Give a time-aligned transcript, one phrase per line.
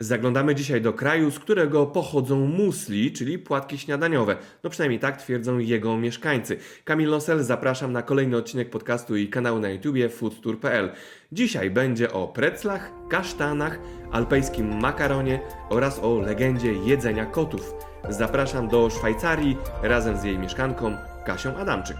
[0.00, 4.36] Zaglądamy dzisiaj do kraju, z którego pochodzą musli, czyli płatki śniadaniowe.
[4.62, 6.58] No przynajmniej tak twierdzą jego mieszkańcy.
[6.84, 10.90] Kamil Nosel, zapraszam na kolejny odcinek podcastu i kanału na YouTubie foodtour.pl.
[11.32, 13.78] Dzisiaj będzie o preclach, kasztanach,
[14.12, 17.74] alpejskim makaronie oraz o legendzie jedzenia kotów.
[18.08, 20.96] Zapraszam do Szwajcarii razem z jej mieszkanką
[21.26, 21.96] Kasią Adamczyk.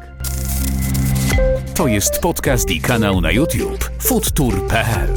[1.75, 5.09] To jest podcast i kanał na YouTube foodtour.pl.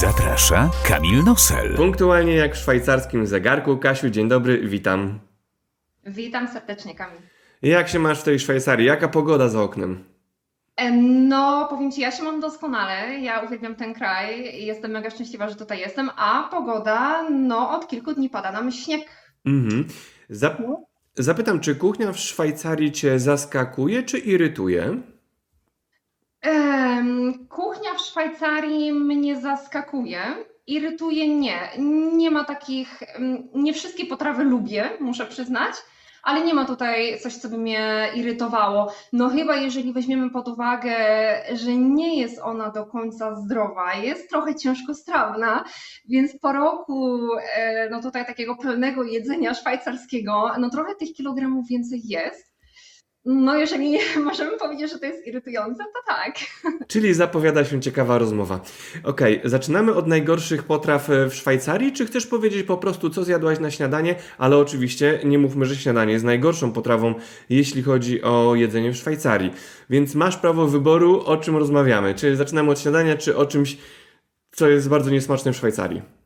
[0.00, 1.76] Zaprasza Kamil Nosel.
[1.76, 3.76] Punktualnie jak w szwajcarskim zegarku.
[3.76, 5.20] Kasiu, dzień dobry, witam.
[6.06, 7.20] Witam serdecznie, Kamil.
[7.62, 8.86] Jak się masz w tej Szwajcarii?
[8.86, 10.04] Jaka pogoda za oknem?
[11.28, 13.20] No, powiem Ci, ja się mam doskonale.
[13.20, 16.10] Ja uwielbiam ten kraj i jestem mega szczęśliwa, że tutaj jestem.
[16.16, 19.02] A pogoda, no, od kilku dni pada nam śnieg.
[19.46, 19.84] Mhm.
[20.28, 20.62] Zap
[21.18, 25.02] zapytam, czy kuchnia w Szwajcarii Cię zaskakuje, czy irytuje?
[27.48, 30.20] Kuchnia w Szwajcarii mnie zaskakuje.
[30.66, 31.58] Irytuje nie.
[32.12, 33.00] Nie ma takich,
[33.54, 35.74] nie wszystkie potrawy lubię, muszę przyznać,
[36.22, 38.92] ale nie ma tutaj coś, co by mnie irytowało.
[39.12, 40.96] No chyba jeżeli weźmiemy pod uwagę,
[41.52, 45.64] że nie jest ona do końca zdrowa, jest trochę ciężkostrawna,
[46.08, 52.00] więc po roku e, no tutaj takiego pełnego jedzenia szwajcarskiego, no trochę tych kilogramów więcej
[52.04, 52.53] jest.
[53.24, 56.34] No jeżeli możemy powiedzieć, że to jest irytujące, to tak.
[56.88, 58.60] Czyli zapowiada się ciekawa rozmowa.
[59.04, 63.60] Okej, zaczynamy od najgorszych potraw e, w Szwajcarii, czy chcesz powiedzieć po prostu, co zjadłaś
[63.60, 64.14] na śniadanie?
[64.38, 67.14] Ale oczywiście nie mówmy, że śniadanie jest najgorszą potrawą,
[67.50, 69.52] jeśli chodzi o jedzenie w Szwajcarii.
[69.90, 72.14] Więc masz prawo wyboru, o czym rozmawiamy.
[72.14, 73.76] Czy zaczynamy od śniadania, czy o czymś,
[74.50, 76.23] co jest bardzo niesmaczne w Szwajcarii?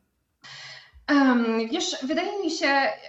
[1.09, 2.67] Em, wiesz, wydaje mi się,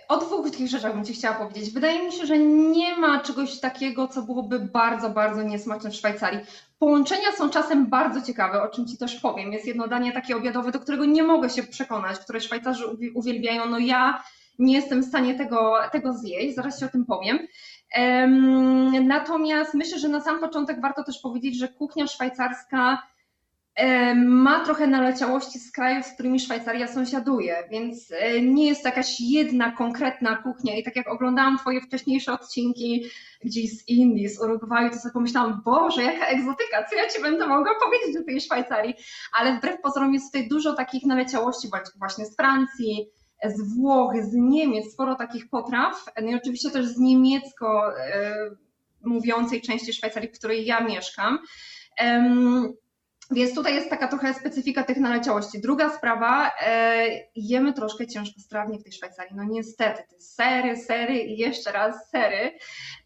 [0.08, 1.70] o dwóch tych rzeczach bym Ci chciała powiedzieć.
[1.74, 6.40] Wydaje mi się, że nie ma czegoś takiego, co byłoby bardzo, bardzo niesmaczne w Szwajcarii.
[6.78, 9.52] Połączenia są czasem bardzo ciekawe, o czym Ci też powiem.
[9.52, 13.66] Jest jedno danie takie obiadowe, do którego nie mogę się przekonać, które Szwajcarzy uwi- uwielbiają.
[13.66, 14.22] No ja
[14.58, 17.38] nie jestem w stanie tego, tego zjeść, zaraz Ci o tym powiem.
[17.94, 23.02] Em, Natomiast myślę, że na sam początek warto też powiedzieć, że kuchnia szwajcarska
[24.16, 29.20] ma trochę naleciałości z krajów, z którymi Szwajcaria sąsiaduje, więc e, nie jest to jakaś
[29.20, 30.76] jedna konkretna kuchnia.
[30.76, 33.04] I tak jak oglądałam Twoje wcześniejsze odcinki
[33.44, 37.46] gdzieś z Indii, z Urugwaju, to sobie pomyślałam, Boże, jaka egzotyka, co ja Ci będę
[37.46, 38.94] mogła powiedzieć do tej Szwajcarii.
[39.32, 43.08] Ale wbrew pozorom jest tutaj dużo takich naleciałości właśnie z Francji,
[43.44, 46.04] z Włoch, z Niemiec, sporo takich potraw.
[46.22, 48.34] No i oczywiście też z niemiecko e,
[49.04, 51.38] mówiącej części Szwajcarii, w której ja mieszkam.
[53.30, 55.60] Więc tutaj jest taka trochę specyfika tych naleciałości.
[55.60, 59.36] Druga sprawa, e, jemy troszkę ciężkostrawnie w tej Szwajcarii.
[59.36, 62.58] No niestety, te sery, sery i jeszcze raz sery.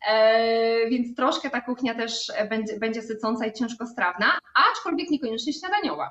[0.09, 4.39] E, więc troszkę ta kuchnia też będzie, będzie sycąca i ciężkostrawna,
[4.71, 6.11] aczkolwiek niekoniecznie śniadaniowa.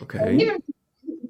[0.00, 0.36] Okej.
[0.36, 0.74] Nie wiem, czy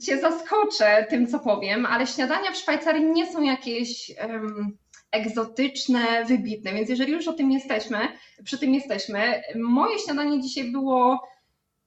[0.07, 4.79] Cię zaskoczę tym, co powiem, ale śniadania w Szwajcarii nie są jakieś em,
[5.13, 7.99] egzotyczne, wybitne, więc jeżeli już o tym jesteśmy,
[8.45, 11.21] przy tym jesteśmy, moje śniadanie dzisiaj było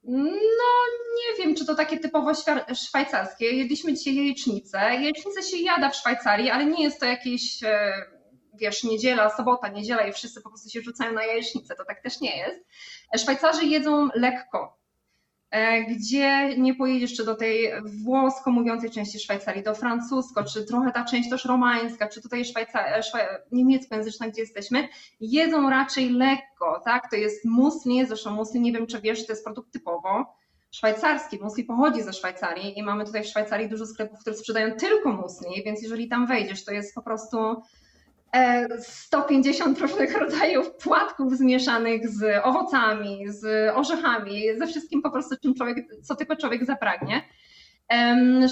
[0.03, 0.71] no,
[1.15, 2.31] nie wiem, czy to takie typowo
[2.73, 3.45] szwajcarskie.
[3.45, 4.77] Jedliśmy dzisiaj jajecznicę.
[4.77, 7.93] Jajecznicę się jada w Szwajcarii, ale nie jest to jakieś, e,
[8.53, 11.75] wiesz, niedziela, sobota, niedziela i wszyscy po prostu się rzucają na jajecznicę.
[11.75, 12.65] To tak też nie jest.
[13.17, 14.77] Szwajcarzy jedzą lekko.
[15.51, 17.71] E, Gdzie nie pojedziesz czy do tej
[18.03, 23.01] włosko mówiącej części Szwajcarii, do francusko, czy trochę ta część też romańska, czy tutaj szwajca-
[23.01, 24.87] szwa- niemieckojęzyczna, gdzie jesteśmy,
[25.19, 27.09] jedzą raczej lekko, tak?
[27.09, 30.25] To jest musli, zresztą musli, nie wiem czy wiesz, to jest produkt typowo
[30.71, 31.39] szwajcarski.
[31.41, 35.63] Musli pochodzi ze Szwajcarii i mamy tutaj w Szwajcarii dużo sklepów, które sprzedają tylko musli,
[35.65, 37.55] więc jeżeli tam wejdziesz, to jest po prostu e,
[38.79, 45.77] 150 różnych rodzajów płatków zmieszanych z owocami, z orzechami, ze wszystkim po prostu, czym człowiek,
[46.03, 47.21] co tylko człowiek zapragnie.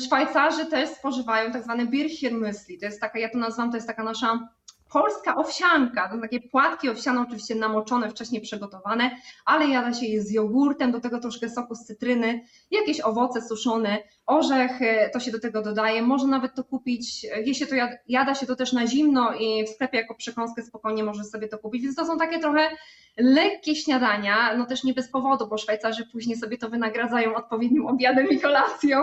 [0.05, 2.79] Szwajcarzy też spożywają tak zwane Birchiermüsli.
[2.79, 4.49] To jest taka, ja to nazywam, to jest taka nasza
[4.95, 6.09] polska owsianka.
[6.09, 9.11] To takie płatki owsiane, oczywiście namoczone, wcześniej przygotowane,
[9.45, 12.41] ale jada się je z jogurtem, do tego troszkę soku z cytryny,
[12.71, 16.01] jakieś owoce suszone, orzech, e, to się do tego dodaje.
[16.01, 19.33] Można nawet to kupić, e, je się to, jad- jada się to też na zimno
[19.33, 21.83] i w sklepie jako przekąskę spokojnie możesz sobie to kupić.
[21.83, 22.69] Więc to są takie trochę
[23.17, 28.29] lekkie śniadania, no też nie bez powodu, bo Szwajcarzy później sobie to wynagradzają odpowiednim obiadem
[28.29, 29.01] i kolacją,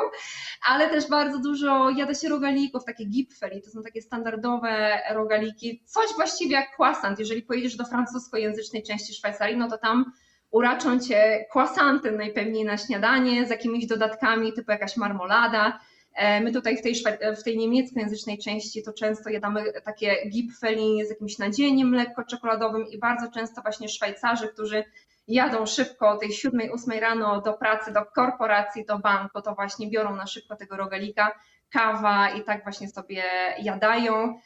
[0.69, 6.06] ale też bardzo dużo jada się rogalików, takie gipfeli, to są takie standardowe rogaliki, coś
[6.17, 7.19] właściwie jak croissant.
[7.19, 10.12] Jeżeli pojedziesz do francuskojęzycznej części Szwajcarii, no to tam
[10.50, 15.81] uraczą cię croissanty najpewniej na śniadanie z jakimiś dodatkami, typu jakaś marmolada.
[16.14, 21.06] E, My tutaj w tej, szwe- w tej niemieckojęzycznej części to często jadamy takie gipfeli
[21.06, 24.84] z jakimś nadzieniem lekko czekoladowym i bardzo często właśnie Szwajcarzy, którzy
[25.29, 30.17] jadą szybko o tej 7-8 rano do pracy, do korporacji, do banku, to właśnie biorą
[30.17, 31.40] na szybko tego rogalika,
[31.73, 33.25] kawa i tak właśnie sobie
[33.58, 34.38] jadają.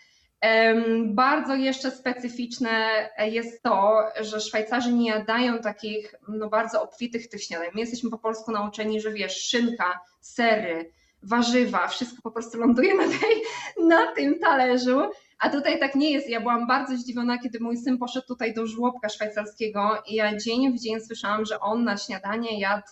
[1.04, 7.68] Bardzo jeszcze specyficzne jest to, że Szwajcarzy nie jadają takich no, bardzo obfitych tych śniadań.
[7.74, 10.92] My jesteśmy po polsku nauczeni, że wiesz, szynka, sery,
[11.22, 13.42] warzywa, wszystko po prostu ląduje na, tej,
[13.88, 15.00] na tym talerzu,
[15.38, 16.28] a tutaj tak nie jest.
[16.28, 20.72] Ja byłam bardzo zdziwiona, kiedy mój syn poszedł tutaj do żłobka szwajcarskiego i ja dzień
[20.72, 22.86] w dzień słyszałam, że on na śniadanie jadł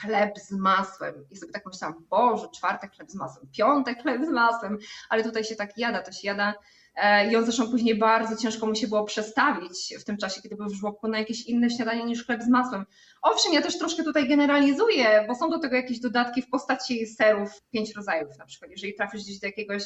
[0.00, 1.14] chleb z masłem.
[1.30, 4.78] I sobie tak myślałam, Boże, czwartek chleb z masłem, piątek chleb z masłem,
[5.08, 6.54] ale tutaj się tak jada, to się jada.
[6.94, 10.56] E, I on zresztą później bardzo ciężko mu się było przestawić w tym czasie, kiedy
[10.56, 12.84] był w żłobku na jakieś inne śniadanie niż chleb z masłem.
[13.22, 17.50] Owszem, ja też troszkę tutaj generalizuję, bo są do tego jakieś dodatki w postaci serów,
[17.72, 18.70] pięć rodzajów na przykład.
[18.70, 19.82] Jeżeli trafisz gdzieś do jakiegoś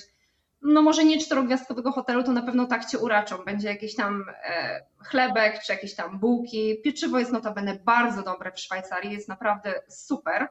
[0.66, 3.38] no może nie czterogwiazdkowego hotelu, to na pewno tak cię uraczą.
[3.44, 6.80] Będzie jakiś tam e, chlebek, czy jakieś tam bułki.
[6.84, 10.48] Pieczywo jest notabene bardzo dobre w Szwajcarii, jest naprawdę super.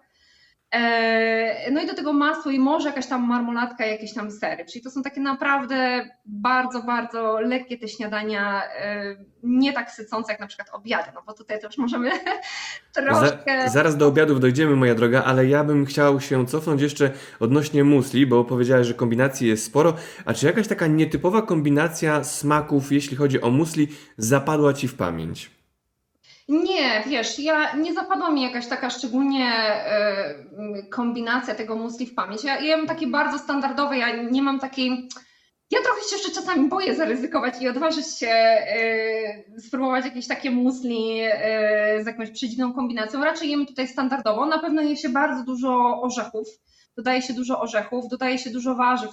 [0.71, 4.65] E, no i do tego masło i może jakaś tam marmoladka, jakieś tam sery.
[4.65, 10.41] Czyli to są takie naprawdę bardzo, bardzo lekkie te śniadania, e, nie tak sycące jak
[10.41, 12.11] na przykład obiady, no bo tutaj też możemy
[12.95, 13.61] troszkę...
[13.61, 17.83] Za, zaraz do obiadów dojdziemy, moja droga, ale ja bym chciał się cofnąć jeszcze odnośnie
[17.83, 19.93] musli, bo powiedziałeś, że kombinacji jest sporo.
[20.25, 23.87] A czy jakaś taka nietypowa kombinacja smaków, jeśli chodzi o musli,
[24.17, 25.54] zapadła Ci w pamięć?
[26.47, 29.51] Nie, wiesz, ja nie zapadła mi jakaś taka szczególnie
[30.79, 32.43] y, kombinacja tego musli w pamięć.
[32.43, 35.09] Ja, ja mam takie bardzo standardowe, ja nie mam takiej.
[35.71, 38.57] Ja trochę się jeszcze czasami boję zaryzykować i odważyć się
[39.57, 43.23] y, spróbować jakieś takie musli y, z jakąś przedziwną kombinacją.
[43.23, 44.45] Raczej jem tutaj standardowo.
[44.45, 46.47] Na pewno je się bardzo dużo orzechów
[46.95, 49.09] dodaje się dużo orzechów, dodaje się dużo warzyw,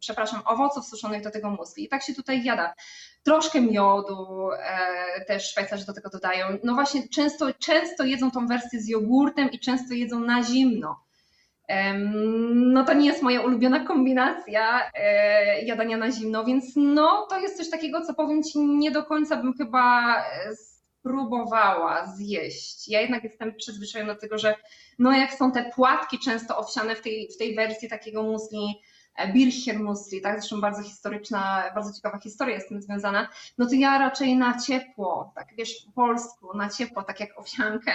[0.00, 1.84] przepraszam, owoców suszonych do tego musli.
[1.84, 2.74] I tak się tutaj jada.
[3.22, 6.46] Troszkę miodu e, też Szwajcarzy do tego dodają.
[6.64, 11.06] No właśnie, często, często jedzą tą wersję z jogurtem i często jedzą na zimno.
[12.54, 17.56] No to nie jest moja ulubiona kombinacja e, jadania na zimno, więc no to jest
[17.56, 20.24] coś takiego, co powiem Ci, nie do końca bym chyba e,
[21.06, 22.88] próbowała zjeść.
[22.88, 24.54] Ja jednak jestem przyzwyczajona do tego, że
[24.98, 28.80] no jak są te płatki często owsiane w tej, w tej wersji takiego musli,
[29.16, 33.66] e, Bircher Musli, tak, zresztą bardzo historyczna, bardzo ciekawa historia jest z tym związana, no
[33.66, 37.92] to ja raczej na ciepło, tak wiesz, po polsku, na ciepło, tak jak owsiankę,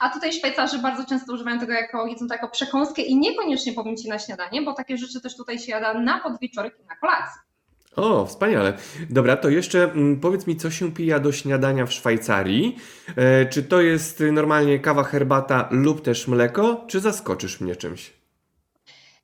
[0.00, 3.96] a tutaj Szwajcarzy bardzo często używają tego jako, jedzą to jako przekąskę i niekoniecznie powiem
[3.96, 7.49] Ci na śniadanie, bo takie rzeczy też tutaj się jada na podwieczorek i na kolację.
[7.96, 8.72] O, wspaniale.
[9.10, 12.76] Dobra, to jeszcze mm, powiedz mi, co się pija do śniadania w Szwajcarii.
[13.16, 18.12] E, czy to jest normalnie kawa, herbata lub też mleko, czy zaskoczysz mnie czymś?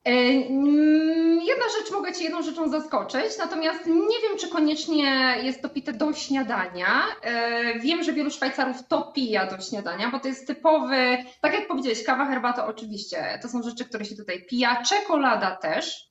[0.04, 5.62] E, mm, jedna rzecz mogę Cię jedną rzeczą zaskoczyć, natomiast nie wiem, czy koniecznie jest
[5.62, 7.02] to pite do śniadania.
[7.22, 11.68] E, wiem, że wielu Szwajcarów to pija do śniadania, bo to jest typowy, tak jak
[11.68, 16.06] powiedziałeś, kawa, herbata oczywiście, to są rzeczy, które się tutaj pija, czekolada też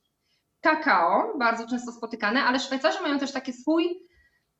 [0.66, 4.00] kakao, bardzo często spotykane, ale Szwajcarzy mają też taki swój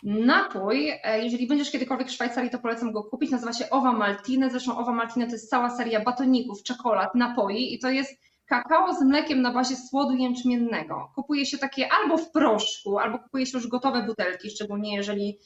[0.02, 0.92] napój.
[1.04, 3.30] E, jeżeli będziesz kiedykolwiek w Szwajcarii, to polecam go kupić.
[3.30, 4.50] Nazywa się Owa Maltine.
[4.50, 9.02] Zresztą Owa Maltine to jest cała seria batoników, czekolad, napoi i to jest kakao z
[9.02, 11.12] mlekiem na bazie słodu jęczmiennego.
[11.14, 15.38] Kupuje się takie albo w proszku, albo kupuje się już gotowe butelki, szczególnie jeżeli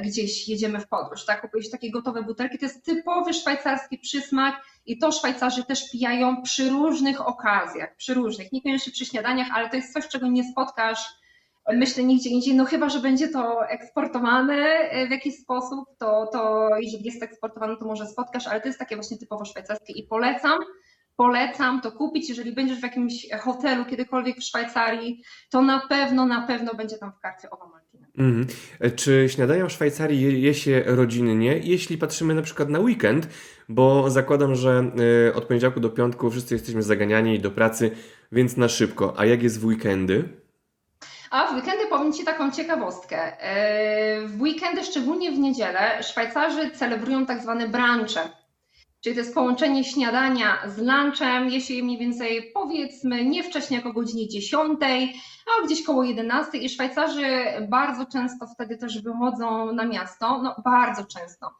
[0.00, 1.40] gdzieś jedziemy w podróż, tak?
[1.40, 2.58] Kupuje się takie gotowe butelki.
[2.58, 4.54] To jest typowy szwajcarski przysmak
[4.86, 9.76] i to Szwajcarzy też pijają przy różnych okazjach, przy różnych, niekoniecznie przy śniadaniach, ale to
[9.76, 11.22] jest coś, czego nie spotkasz,
[11.72, 12.54] myślę, nigdzie indziej.
[12.54, 17.84] No chyba, że będzie to eksportowane w jakiś sposób, to, to jeżeli jest eksportowane, to
[17.84, 20.58] może spotkasz, ale to jest takie właśnie typowo szwajcarskie i polecam.
[21.16, 26.46] Polecam to kupić, jeżeli będziesz w jakimś hotelu kiedykolwiek w Szwajcarii, to na pewno, na
[26.46, 28.06] pewno będzie tam w karcie owa Martina.
[28.18, 28.46] Mhm.
[28.96, 31.58] Czy śniadania w Szwajcarii je, się rodzinnie?
[31.58, 33.28] Jeśli patrzymy na przykład na weekend,
[33.68, 34.92] bo zakładam, że
[35.28, 37.90] y, od poniedziałku do piątku wszyscy jesteśmy zaganiani do pracy,
[38.32, 39.14] więc na szybko.
[39.16, 40.28] A jak jest w weekendy?
[41.30, 43.32] A w weekendy powiem Ci taką ciekawostkę.
[43.32, 48.41] Y, w weekendy, szczególnie w niedzielę, Szwajcarzy celebrują tak zwane brancze.
[49.02, 53.92] Czyli to jest połączenie śniadania z lunchem, jeśli mniej więcej powiedzmy nie wcześniej jak o
[53.92, 57.26] godzinie 10, a gdzieś koło 11 i Szwajcarzy
[57.68, 61.50] bardzo często wtedy też wychodzą na miasto, no bardzo często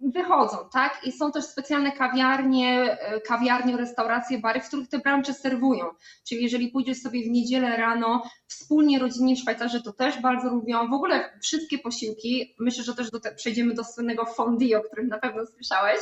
[0.00, 1.00] wychodzą, tak?
[1.04, 5.84] I są też specjalne kawiarnie, e, kawiarnie, restauracje, bary, w których te brancze serwują.
[6.28, 10.88] Czyli jeżeli pójdziesz sobie w niedzielę rano, wspólnie rodzinnie Szwajcarzy to też bardzo lubią.
[10.88, 15.08] W ogóle wszystkie posiłki, myślę, że też do te, przejdziemy do słynnego fondue, o którym
[15.08, 15.98] na pewno słyszałeś,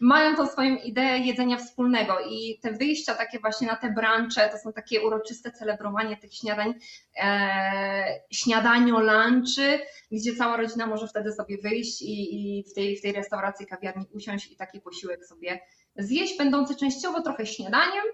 [0.00, 4.58] mają tą swoją ideę jedzenia wspólnego i te wyjścia takie właśnie na te brancze, to
[4.58, 6.74] są takie uroczyste celebrowanie tych śniadań,
[7.22, 9.78] e, śniadanio, lunchy,
[10.12, 13.35] gdzie cała rodzina może wtedy sobie wyjść i, i w, tej, w tej restauracji,
[13.70, 15.60] kawiarni usiąść i taki posiłek sobie
[15.96, 18.04] zjeść, będący częściowo trochę śniadaniem,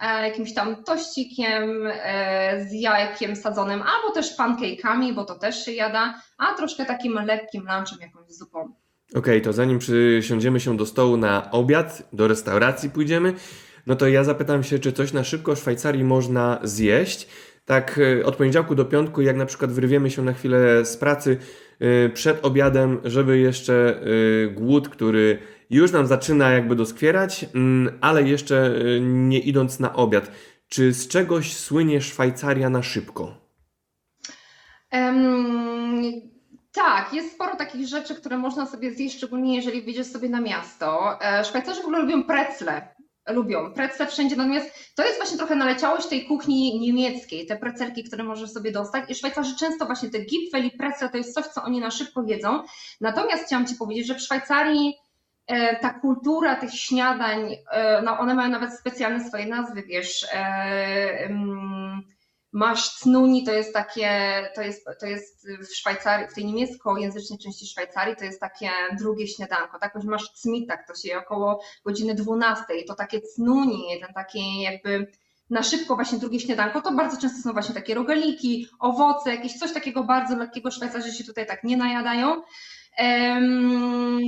[0.00, 5.72] e, jakimś tam tościkiem e, z jajkiem sadzonym, albo też pancake'ami, bo to też się
[5.72, 8.72] jada, a troszkę takim lekkim lunchem, jakąś zupą.
[9.14, 13.34] Okej, to zanim przysiądziemy się do stołu na obiad, do restauracji pójdziemy,
[13.86, 17.28] no to ja zapytam się, czy coś na szybko w Szwajcarii można zjeść.
[17.64, 21.38] Tak e, od poniedziałku do piątku, jak na przykład wyrwiemy się na chwilę z pracy
[22.14, 25.38] przed obiadem, żeby jeszcze e, głód, który
[25.70, 30.30] już nam zaczyna jakby doskwierać, mm, ale jeszcze nie idąc na obiad.
[30.68, 33.34] Czy z czegoś słynie Szwajcaria na szybko?
[34.92, 36.02] Um,
[36.72, 41.18] tak, jest sporo takich rzeczy, które można sobie zjeść, szczególnie jeżeli wyjdziesz sobie na miasto.
[41.44, 42.95] Szwajcarzy w ogóle lubią precle
[43.26, 43.72] lubią.
[43.72, 48.50] Precle wszędzie, natomiast to jest właśnie trochę naleciałość tej kuchni niemieckiej, te precelki, które możesz
[48.50, 51.80] sobie dostać i Szwajcarzy często właśnie te gipfel i precle to jest coś, co oni
[51.80, 52.62] na szybko jedzą.
[53.00, 54.94] Natomiast chciałam Ci powiedzieć, że w Szwajcarii
[55.46, 61.28] e, ta kultura tych śniadań, e, no one mają nawet specjalne swoje nazwy, wiesz, e,
[62.56, 64.10] Masz Cnuni to jest takie,
[64.54, 69.28] to jest, to jest w Szwajcarii, w tej niemieckojęzycznej części Szwajcarii to jest takie drugie
[69.28, 70.04] śniadanko, tak?
[70.04, 75.12] Masz Cmitak, to się około godziny 12, to takie Cnuni, ten takie jakby
[75.50, 79.72] na szybko właśnie drugie śniadanko, to bardzo często są właśnie takie rogaliki, owoce, jakieś coś
[79.72, 82.42] takiego bardzo lekkiego, Szwajcarzy się tutaj tak nie najadają.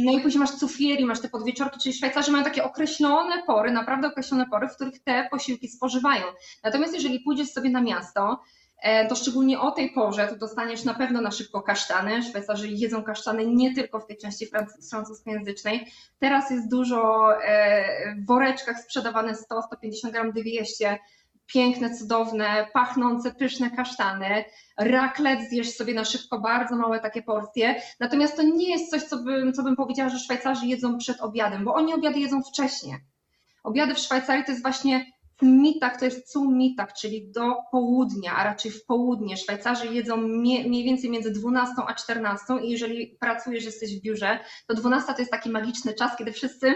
[0.04, 4.08] No i później masz cufieri, masz te podwieczorki, czyli Szwajcarzy mają takie określone pory, naprawdę
[4.08, 6.24] określone pory, w których te posiłki spożywają.
[6.64, 8.40] Natomiast jeżeli pójdziesz sobie na miasto,
[8.82, 12.22] e, to szczególnie o tej porze to dostaniesz na pewno na szybko kasztany.
[12.22, 14.46] Szwajcarzy jedzą kasztany nie tylko w tej części
[14.90, 15.86] francuskojęzycznej.
[16.18, 20.98] Teraz jest dużo e, w woreczkach sprzedawane 100-150 gram 200
[21.48, 24.44] piękne, cudowne, pachnące, pyszne kasztany.
[24.78, 27.82] Raclette zjesz sobie na szybko, bardzo małe takie porcje.
[28.00, 31.64] Natomiast to nie jest coś, co bym, co bym powiedziała, że Szwajcarzy jedzą przed obiadem,
[31.64, 32.96] bo oni obiady jedzą wcześniej.
[33.64, 35.06] Obiady w Szwajcarii to jest właśnie
[35.42, 39.36] Mittag to jest Mittag, czyli do południa, a raczej w południe.
[39.36, 44.74] Szwajcarzy jedzą mniej więcej między 12 a 14 i jeżeli pracujesz, jesteś w biurze, to
[44.74, 46.74] 12 to jest taki magiczny czas, kiedy wszyscy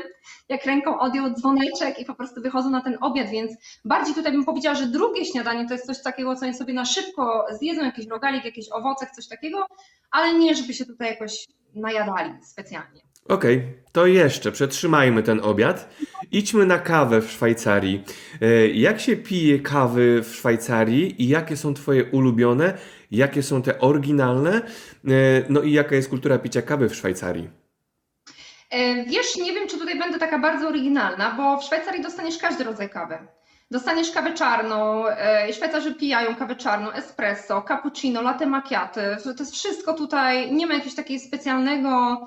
[0.48, 3.52] jak ręką odjął dzwoneczek i po prostu wychodzą na ten obiad, więc
[3.84, 6.84] bardziej tutaj bym powiedziała, że drugie śniadanie to jest coś takiego, co oni sobie na
[6.84, 9.66] szybko zjedzą, jakiś rogalik, jakiś owocek, coś takiego,
[10.10, 13.11] ale nie, żeby się tutaj jakoś najadali specjalnie.
[13.28, 15.88] Okej, okay, to jeszcze przetrzymajmy ten obiad.
[16.32, 18.04] Idźmy na kawę w Szwajcarii.
[18.40, 22.78] E, jak się pije kawy w Szwajcarii i jakie są Twoje ulubione,
[23.10, 24.52] jakie są te oryginalne?
[24.54, 24.62] E,
[25.48, 27.50] no i jaka jest kultura picia kawy w Szwajcarii?
[28.70, 32.64] E, wiesz, nie wiem, czy tutaj będę taka bardzo oryginalna, bo w Szwajcarii dostaniesz każdy
[32.64, 33.18] rodzaj kawy.
[33.70, 35.04] Dostaniesz kawę czarną,
[35.52, 39.00] Szwajcarzy pijają kawę czarną, espresso, cappuccino, latte macchiato.
[39.24, 42.20] To jest wszystko tutaj, nie ma jakiegoś takiego specjalnego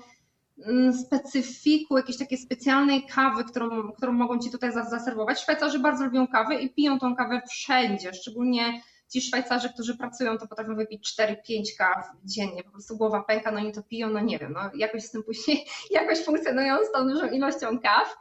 [1.05, 5.41] specyfiku, jakiejś takiej specjalnej kawy, którą, którą mogą Ci tutaj zaserwować.
[5.41, 10.47] Szwajcarzy bardzo lubią kawę i piją tą kawę wszędzie, szczególnie ci Szwajcarzy, którzy pracują, to
[10.47, 11.33] potrafią wypić 4-5
[11.77, 15.03] kaw dziennie, po prostu głowa pęka, no i to piją, no nie wiem, no jakoś
[15.03, 18.17] z tym później, jakoś funkcjonują z tą dużą ilością kaw,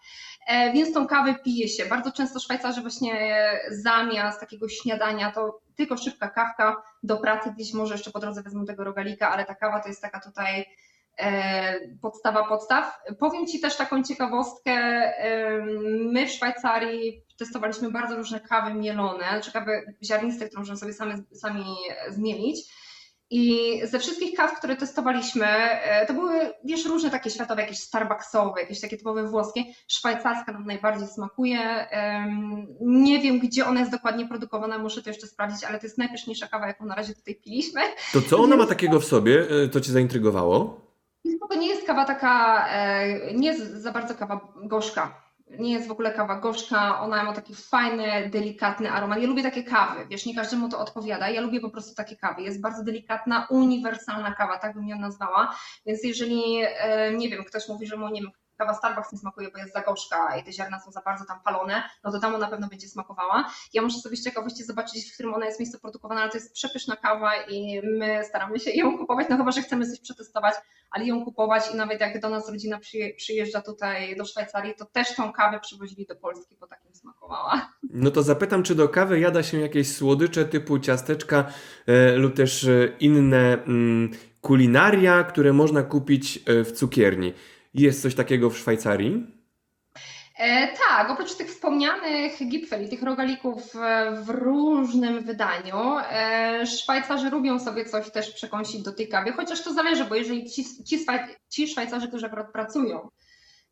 [0.47, 1.87] e, więc tą kawę pije się.
[1.87, 7.95] Bardzo często Szwajcarzy właśnie zamiast takiego śniadania to tylko szybka kawka do pracy, gdzieś może
[7.95, 10.67] jeszcze po drodze wezmą tego rogalika, ale ta kawa to jest taka tutaj
[12.03, 12.99] podstawa podstaw.
[13.19, 15.03] Powiem Ci też taką ciekawostkę.
[16.13, 21.15] My w Szwajcarii testowaliśmy bardzo różne kawy mielone, czy kawy ziarniste, które możemy sobie sami,
[21.33, 21.65] sami
[22.09, 22.75] zmielić.
[23.31, 28.61] I ze wszystkich kaw, które testowaliśmy, e, to były, wiesz, różne takie światowe, jakieś starbucksowe,
[28.61, 29.65] jakieś takie typowe włoskie.
[29.89, 31.87] Szwajcarska nam najbardziej smakuje.
[32.81, 36.49] Nie wiem, gdzie ona jest dokładnie produkowana, muszę to jeszcze sprawdzić, ale to jest najpyszniejsza
[36.49, 37.81] kawa, jaką na razie tutaj piliśmy.
[38.13, 40.84] To co ona ma takiego w sobie, to e, Cię zaintrygowało?
[41.51, 45.25] To nie jest kawa taka, e, nie jest za bardzo kawa gorzka.
[45.59, 49.21] Nie jest w ogóle kawa gorzka, ona ma taki fajny, delikatny aromat.
[49.21, 51.29] Ja lubię takie kawy, wiesz, nie każdemu to odpowiada.
[51.29, 52.43] Ja lubię po prostu takie kawy.
[52.43, 55.57] Jest bardzo delikatna, uniwersalna kawa, tak bym ją nazwała.
[55.87, 59.51] Więc jeżeli, e, nie wiem, ktoś mówi, że mu, nie wiem, kawa Starbucks nie smakuje,
[59.51, 62.41] bo jest za gorzka i te ziarna są za bardzo tam palone, no to tam
[62.41, 63.51] na pewno będzie smakowała.
[63.73, 66.53] Ja muszę sobie z ciekawości zobaczyć, w którym ona jest miejscu produkowana, ale to jest
[66.53, 70.55] przepyszna kawa i my staramy się ją kupować, no chyba, że chcemy coś przetestować,
[70.91, 72.79] ale ją kupować i nawet jak do nas rodzina
[73.17, 77.73] przyjeżdża tutaj do Szwajcarii, to też tą kawę przywozili do Polski, bo takim smakowała.
[77.91, 81.45] No to zapytam, czy do kawy jada się jakieś słodycze typu ciasteczka
[81.87, 87.33] e, lub też e, inne mm, kulinaria, które można kupić e, w cukierni.
[87.75, 89.27] Jest coś takiego w Szwajcarii?
[90.39, 97.61] E, tak, oprócz tych wspomnianych gipfeli, tych rogalików e, w różnym wydaniu, e, Szwajcarzy lubią
[97.61, 101.07] sobie coś też przekąsić do tej kawy, chociaż to zależy, bo jeżeli ci, ci,
[101.49, 103.09] ci Szwajcarzy, którzy akurat pracują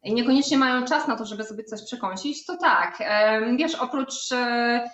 [0.03, 4.33] i niekoniecznie mają czas na to, żeby sobie coś przekąsić, to tak, e, wiesz, oprócz
[4.33, 4.91] e,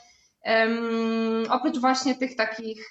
[1.50, 2.90] Oprócz właśnie tych takich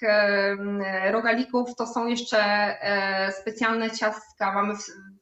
[1.10, 2.74] rogalików, to są jeszcze
[3.40, 4.52] specjalne ciastka.
[4.52, 4.74] Mamy,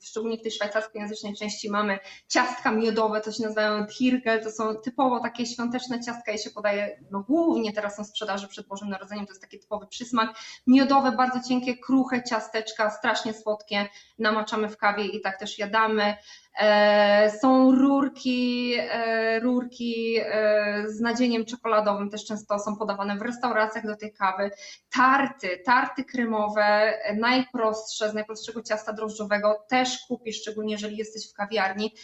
[0.02, 1.98] szczególnie w tej szwajcarskojęzycznej części, mamy
[2.28, 4.42] ciastka miodowe, to się nazywają tirkel.
[4.42, 8.48] To są typowo takie świąteczne ciastka i się podaje, no głównie teraz są w sprzedaży
[8.48, 10.38] przed Bożym Narodzeniem, to jest taki typowy przysmak.
[10.66, 13.88] Miodowe, bardzo cienkie, kruche ciasteczka, strasznie słodkie,
[14.18, 16.16] namaczamy w kawie i tak też jadamy.
[16.56, 23.86] E, są rurki, e, rurki e, z nadzieniem czekoladowym, też często są podawane w restauracjach
[23.86, 24.50] do tej kawy.
[24.92, 31.94] Tarty, tarty kremowe, najprostsze, z najprostszego ciasta drożdżowego też kupisz, szczególnie jeżeli jesteś w kawiarni.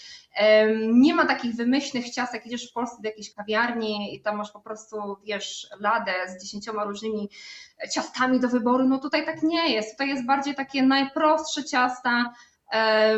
[0.92, 4.50] Nie ma takich wymyślnych ciast, jak idziesz w Polsce do jakiejś kawiarni i tam masz
[4.50, 7.30] po prostu, wiesz, ladę z dziesięcioma różnymi
[7.92, 8.88] ciastami do wyboru.
[8.88, 9.90] No tutaj tak nie jest.
[9.90, 12.32] Tutaj jest bardziej takie najprostsze ciasta,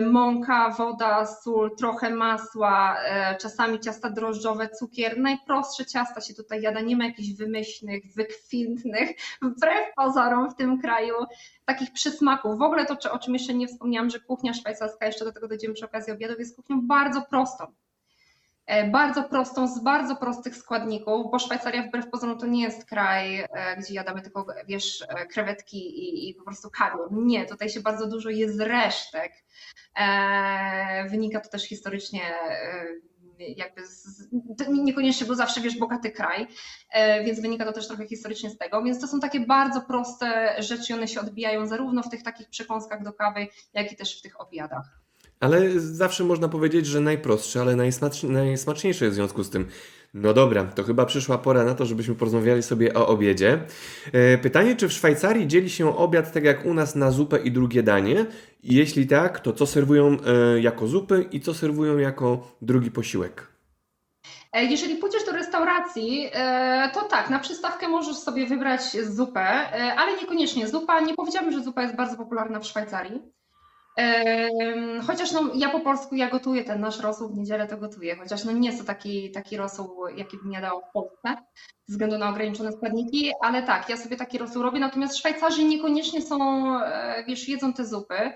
[0.01, 5.19] mąka, woda, sól, trochę masła, e, czasami ciasta drożdżowe, cukier.
[5.19, 9.11] Najprostsze ciasta się tutaj jada, nie ma jakichś wymyślnych, wykwintnych,
[9.43, 11.15] wbrew pozorom w tym kraju,
[11.65, 12.59] takich przysmaków.
[12.59, 15.75] W ogóle to, o czym jeszcze nie wspomniałam, że kuchnia szwajcarska, jeszcze do tego dojdziemy
[15.75, 17.84] przy okazji obiadów, jest kuchnią bardzo prostą.
[18.67, 23.41] E, bardzo prostą, z bardzo prostych składników, bo Szwajcaria wbrew pozorom to nie jest kraj,
[23.41, 27.09] e, gdzie jadamy tylko, wiesz, e, krewetki i, i po prostu karło.
[27.13, 29.33] Nie, tutaj się bardzo dużo jest resztek.
[31.11, 32.21] Wynika to też historycznie
[33.39, 34.29] jakby z,
[34.69, 36.47] niekoniecznie był zawsze, wiesz, bogaty kraj,
[37.25, 40.95] więc wynika to też trochę historycznie z tego, więc to są takie bardzo proste rzeczy
[40.95, 44.41] one się odbijają zarówno w tych takich przekąskach do kawy, jak i też w tych
[44.41, 45.04] obiadach.
[45.41, 49.67] Ale zawsze można powiedzieć, że najprostsze, ale najsmaczniejsze jest w związku z tym.
[50.15, 53.59] No dobra, to chyba przyszła pora na to, żebyśmy porozmawiali sobie o obiedzie.
[54.13, 57.53] E, pytanie, czy w Szwajcarii dzieli się obiad tak jak u nas na zupę i
[57.53, 58.27] drugie danie?
[58.63, 63.47] Jeśli tak, to co serwują e, jako zupy i co serwują jako drugi posiłek?
[64.53, 66.31] E, jeżeli pójdziesz do restauracji,
[66.95, 69.47] to tak, na przystawkę możesz sobie wybrać zupę,
[69.97, 71.01] ale niekoniecznie zupa.
[71.01, 73.23] Nie powiedziałabym, że zupa jest bardzo popularna w Szwajcarii.
[75.07, 78.45] Chociaż no, ja po polsku ja gotuję ten nasz rosół w niedzielę to gotuję, chociaż
[78.45, 81.37] no nie jest to taki, taki rosół, jaki bym jadał w Polsce,
[81.87, 86.23] ze względu na ograniczone składniki, ale tak, ja sobie taki rosół robię, natomiast Szwajcarzy niekoniecznie
[86.23, 88.33] są, e, wiesz, jedzą te zupy.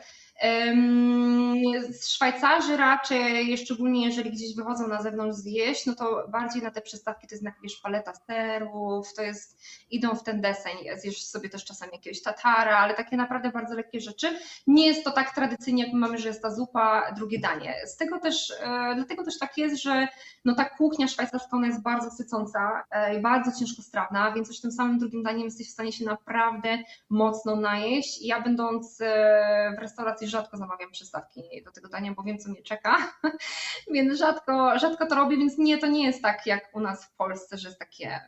[2.03, 7.27] Szwajcarzy raczej, szczególnie jeżeli gdzieś wychodzą na zewnątrz zjeść, no to bardziej na te przystawki
[7.27, 9.59] to jest na wiesz, paleta serów, to jest,
[9.91, 14.01] idą w ten deseń, zjesz sobie też czasami jakiegoś tatara, ale takie naprawdę bardzo lekkie
[14.01, 14.39] rzeczy.
[14.67, 17.75] Nie jest to tak tradycyjnie, jak my mamy, że jest ta zupa, drugie danie.
[17.87, 20.09] Z tego też, e, dlatego też tak jest, że
[20.45, 24.73] no ta kuchnia szwajcarska ona jest bardzo sycąca e, i bardzo ciężkostrawna, więc już tym
[24.73, 26.79] samym drugim daniem jesteś w stanie się naprawdę
[27.11, 28.23] mocno najeść.
[28.23, 32.63] Ja będąc e, w restauracji rzadko zamawiam przystawki do tego dania, bo wiem, co mnie
[32.63, 33.13] czeka,
[33.95, 37.17] więc rzadko, rzadko to robię, więc nie, to nie jest tak jak u nas w
[37.17, 38.21] Polsce, że jest takie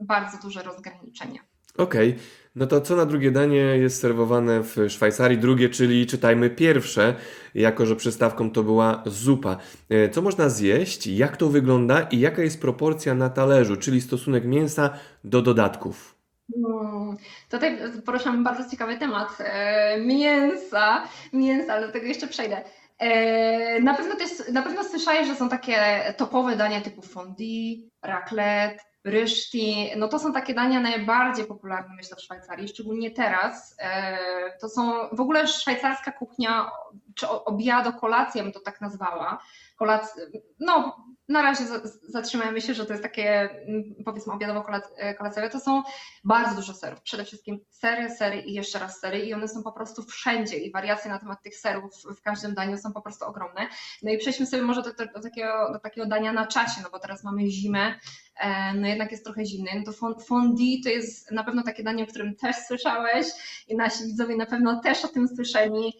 [0.00, 1.40] bardzo duże rozgraniczenie.
[1.76, 2.22] Okej, okay.
[2.54, 5.38] no to co na drugie danie jest serwowane w Szwajcarii?
[5.38, 7.14] Drugie, czyli czytajmy pierwsze,
[7.54, 9.56] jako że przystawką to była zupa.
[9.88, 14.44] E, co można zjeść, jak to wygląda i jaka jest proporcja na talerzu, czyli stosunek
[14.44, 14.90] mięsa
[15.24, 16.15] do dodatków?
[16.54, 17.16] Hmm,
[17.50, 22.64] tutaj poruszam bardzo ciekawy temat e, mięsa, mięsa, ale do tego jeszcze przejdę.
[22.98, 25.78] E, na pewno, też, na pewno słyszałeś, że są takie
[26.16, 29.90] topowe dania typu fondue, raclette, ryszti.
[29.96, 33.76] No to są takie dania najbardziej popularne myślę w Szwajcarii, szczególnie teraz.
[33.78, 34.18] E,
[34.60, 36.70] to są w ogóle szwajcarska kuchnia,
[37.14, 39.42] czy obiado, kolację bym to tak nazwała.
[39.76, 40.20] Kolac,
[40.60, 40.96] no
[41.28, 41.64] na razie
[42.02, 45.82] zatrzymajmy się, że to jest takie mm, powiedzmy obiadowo-kolacowe, to są
[46.24, 47.00] bardzo dużo serów.
[47.00, 50.72] Przede wszystkim sery, sery i jeszcze raz sery i one są po prostu wszędzie i
[50.72, 53.68] wariacje na temat tych serów w każdym daniu są po prostu ogromne.
[54.02, 56.90] No i przejdźmy sobie może do, do, do takiego, do takiego dania na czasie, no
[56.90, 57.94] bo teraz mamy zimę,
[58.40, 59.70] e, no jednak jest trochę zimny.
[59.74, 63.26] No to fondue to jest na pewno takie danie, o którym też słyszałeś
[63.68, 65.92] i nasi widzowie na pewno też o tym słyszeli.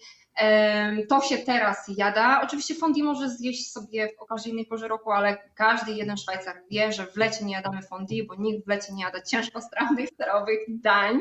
[1.09, 2.41] To się teraz jada.
[2.45, 4.09] Oczywiście fondi może zjeść sobie
[4.43, 8.27] w innej porze roku, ale każdy jeden Szwajcar wie, że w lecie nie jadamy fondi,
[8.27, 11.21] bo nikt w lecie nie jada ciężkostrawnych, sterowych dań.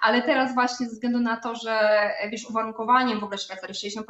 [0.00, 4.02] Ale teraz właśnie ze względu na to, że wiesz, uwarunkowaniem w ogóle Szwajcarii, 60%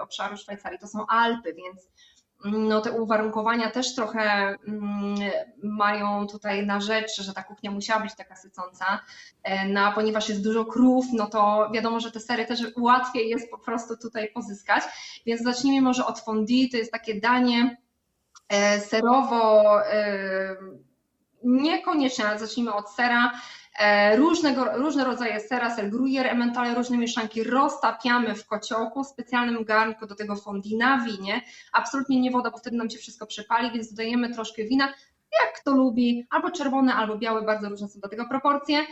[0.00, 1.90] obszaru Szwajcarii to są Alpy, więc
[2.44, 4.20] no te uwarunkowania też trochę
[4.68, 5.14] mm,
[5.62, 9.00] mają tutaj na rzecz, że ta kuchnia musiała być taka sycąca,
[9.42, 13.50] e, no, ponieważ jest dużo krów, no to wiadomo, że te sery też łatwiej jest
[13.50, 14.84] po prostu tutaj pozyskać,
[15.26, 17.76] więc zacznijmy może od fondue, to jest takie danie
[18.48, 20.56] e, serowo, e,
[21.42, 23.32] niekoniecznie, ale zacznijmy od sera,
[24.16, 30.06] różnego, różne rodzaje sera, ser gruyère, ementale, różne mieszanki roztapiamy w kociołku, w specjalnym garnku
[30.06, 31.42] do tego fondi na winie.
[31.72, 34.94] Absolutnie nie woda, bo wtedy nam się wszystko przepali, więc dodajemy troszkę wina,
[35.40, 38.86] jak kto lubi, albo czerwone, albo białe, bardzo różne są do tego proporcje.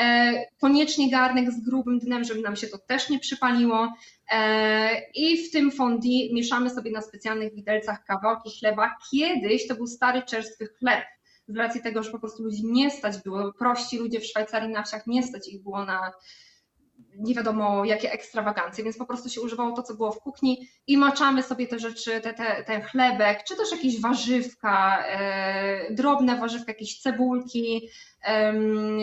[0.00, 3.94] E, koniecznie garnek z grubym dnem, żeby nam się to też nie przypaliło.
[4.32, 8.96] E, I w tym fondi mieszamy sobie na specjalnych widelcach kawałki chleba.
[9.10, 11.04] Kiedyś to był stary czerstwy chleb
[11.50, 14.82] z racji tego, że po prostu ludzi nie stać było, prości ludzie w Szwajcarii na
[14.82, 16.12] wsiach nie stać ich było na
[17.18, 20.96] nie wiadomo jakie ekstrawagancje, więc po prostu się używało to, co było w kuchni i
[20.96, 26.72] maczamy sobie te rzeczy, te, te, ten chlebek, czy też jakieś warzywka, e, drobne warzywka,
[26.72, 27.88] jakieś cebulki
[28.22, 28.54] e,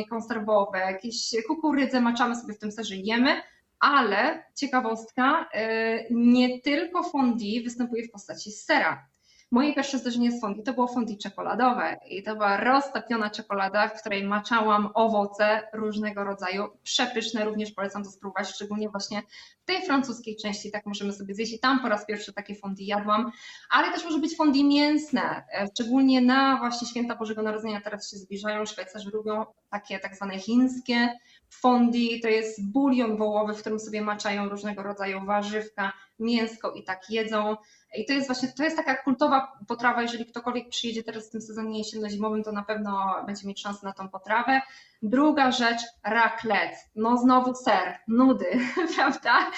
[0.09, 3.41] konserwowe, jakieś kukurydze, maczamy sobie w tym serze jemy,
[3.79, 9.07] ale ciekawostka, e, nie tylko fondue występuje w postaci sera.
[9.51, 13.99] Moje pierwsze zdarzenie z fondi to było fondi czekoladowe i to była roztopiona czekolada, w
[13.99, 19.21] której maczałam owoce różnego rodzaju, przepyszne, również polecam to spróbować, szczególnie właśnie
[19.61, 21.53] w tej francuskiej części, tak możemy sobie zjeść.
[21.53, 23.31] I tam po raz pierwszy takie fondi jadłam,
[23.69, 27.81] ale też może być fondi mięsne, e, szczególnie na właśnie święta Bożego Narodzenia.
[27.81, 31.09] Teraz się zbliżają, Szwajcarzy lubią takie tak zwane chińskie
[31.49, 37.09] fondi, to jest bulion wołowy, w którym sobie maczają różnego rodzaju warzywka, mięsko i tak
[37.09, 37.55] jedzą.
[37.95, 41.41] I to jest właśnie, to jest taka kultowa potrawa, jeżeli ktokolwiek przyjedzie teraz w tym
[41.41, 44.61] sezonie jesienno-zimowym, to na pewno będzie mieć szansę na tą potrawę.
[45.01, 46.77] Druga rzecz, raclette.
[46.95, 48.59] No znowu ser, nudy,
[48.95, 49.51] prawda?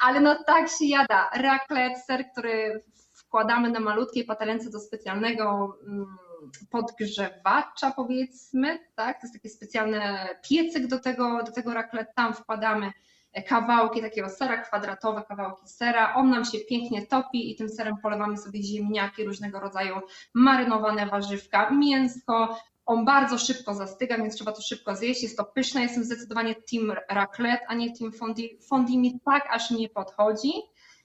[0.00, 1.30] Ale no tak się jada.
[1.34, 2.82] Raclette, ser, który
[3.14, 6.16] wkładamy na malutkiej patelence do specjalnego mm,
[6.70, 9.20] podgrzewacza powiedzmy, tak?
[9.20, 10.00] To jest taki specjalny
[10.48, 12.92] piecyk do tego, do tego raclette, tam wkładamy
[13.40, 16.14] kawałki takiego sera, kwadratowe kawałki sera.
[16.14, 20.00] On nam się pięknie topi i tym serem polewamy sobie ziemniaki, różnego rodzaju
[20.34, 22.58] marynowane warzywka, mięsko.
[22.86, 25.22] On bardzo szybko zastyga, więc trzeba to szybko zjeść.
[25.22, 25.82] Jest to pyszne.
[25.82, 28.48] Jestem zdecydowanie team raclette, a nie team fondue.
[28.68, 30.52] Fondue mi tak aż nie podchodzi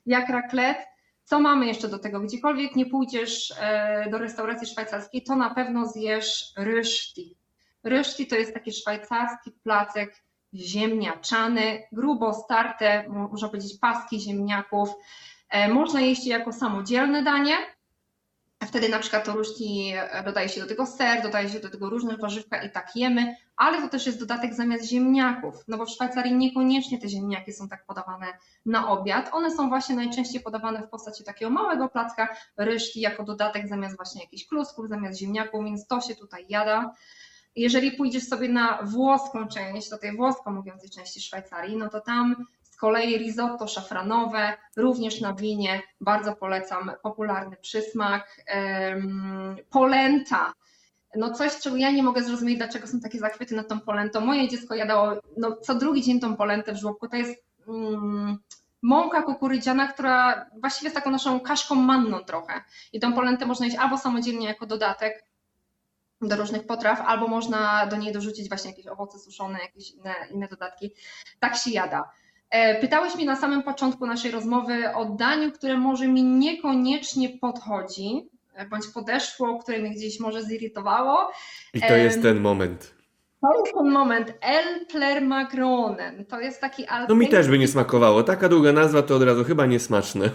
[0.05, 0.85] jak raclette.
[1.23, 2.19] Co mamy jeszcze do tego?
[2.19, 7.35] Gdziekolwiek nie pójdziesz e, do restauracji szwajcarskiej, to na pewno zjesz ryszti.
[7.83, 14.89] Ryszti to jest taki szwajcarski placek ziemniaczany, grubo starte, można powiedzieć paski ziemniaków.
[15.49, 17.55] E, można jeść je jako samodzielne danie.
[18.63, 21.89] Wtedy na przykład to różni, e, dodaje się do tego ser, dodaje się do tego
[21.89, 25.89] różne warzywka i tak jemy, ale to też jest dodatek zamiast ziemniaków, no bo w
[25.89, 28.27] Szwajcarii niekoniecznie te ziemniaki są tak podawane
[28.65, 29.29] na obiad.
[29.31, 34.21] One są właśnie najczęściej podawane w postaci takiego małego placka ryżki jako dodatek zamiast właśnie
[34.21, 36.93] jakichś klusków, zamiast ziemniaków, więc to się tutaj jada.
[37.57, 42.45] Jeżeli pójdziesz sobie na włoską część, do tej włosko mówiącej części Szwajcarii, no to tam
[42.63, 48.45] z kolei risotto szafranowe, również na winie, bardzo polecam, popularny przysmak.
[49.69, 50.53] Polenta,
[51.15, 54.21] no coś, czego ja nie mogę zrozumieć, dlaczego są takie zachwyty nad tą polentą.
[54.21, 57.07] Moje dziecko jadało no, co drugi dzień tą polentę w żłobku.
[57.07, 58.37] To jest mm,
[58.81, 62.53] mąka kukurydziana, która właściwie jest taką naszą kaszką manną trochę.
[62.93, 65.26] I tą polentę można jeść albo samodzielnie jako dodatek,
[66.21, 70.47] do różnych potraw, albo można do niej dorzucić właśnie jakieś owoce suszone, jakieś inne, inne
[70.47, 70.91] dodatki.
[71.39, 72.11] Tak się jada.
[72.49, 78.29] E, pytałeś mnie na samym początku naszej rozmowy o daniu, które może mi niekoniecznie podchodzi,
[78.55, 81.31] e, bądź podeszło, które mnie gdzieś może zirytowało.
[81.73, 82.97] I to jest ten moment.
[83.41, 84.33] To jest ten moment.
[84.41, 86.25] El Plermagροnen.
[86.25, 88.23] To jest taki No mi też by nie smakowało.
[88.23, 90.29] Taka długa nazwa to od razu chyba niesmaczne.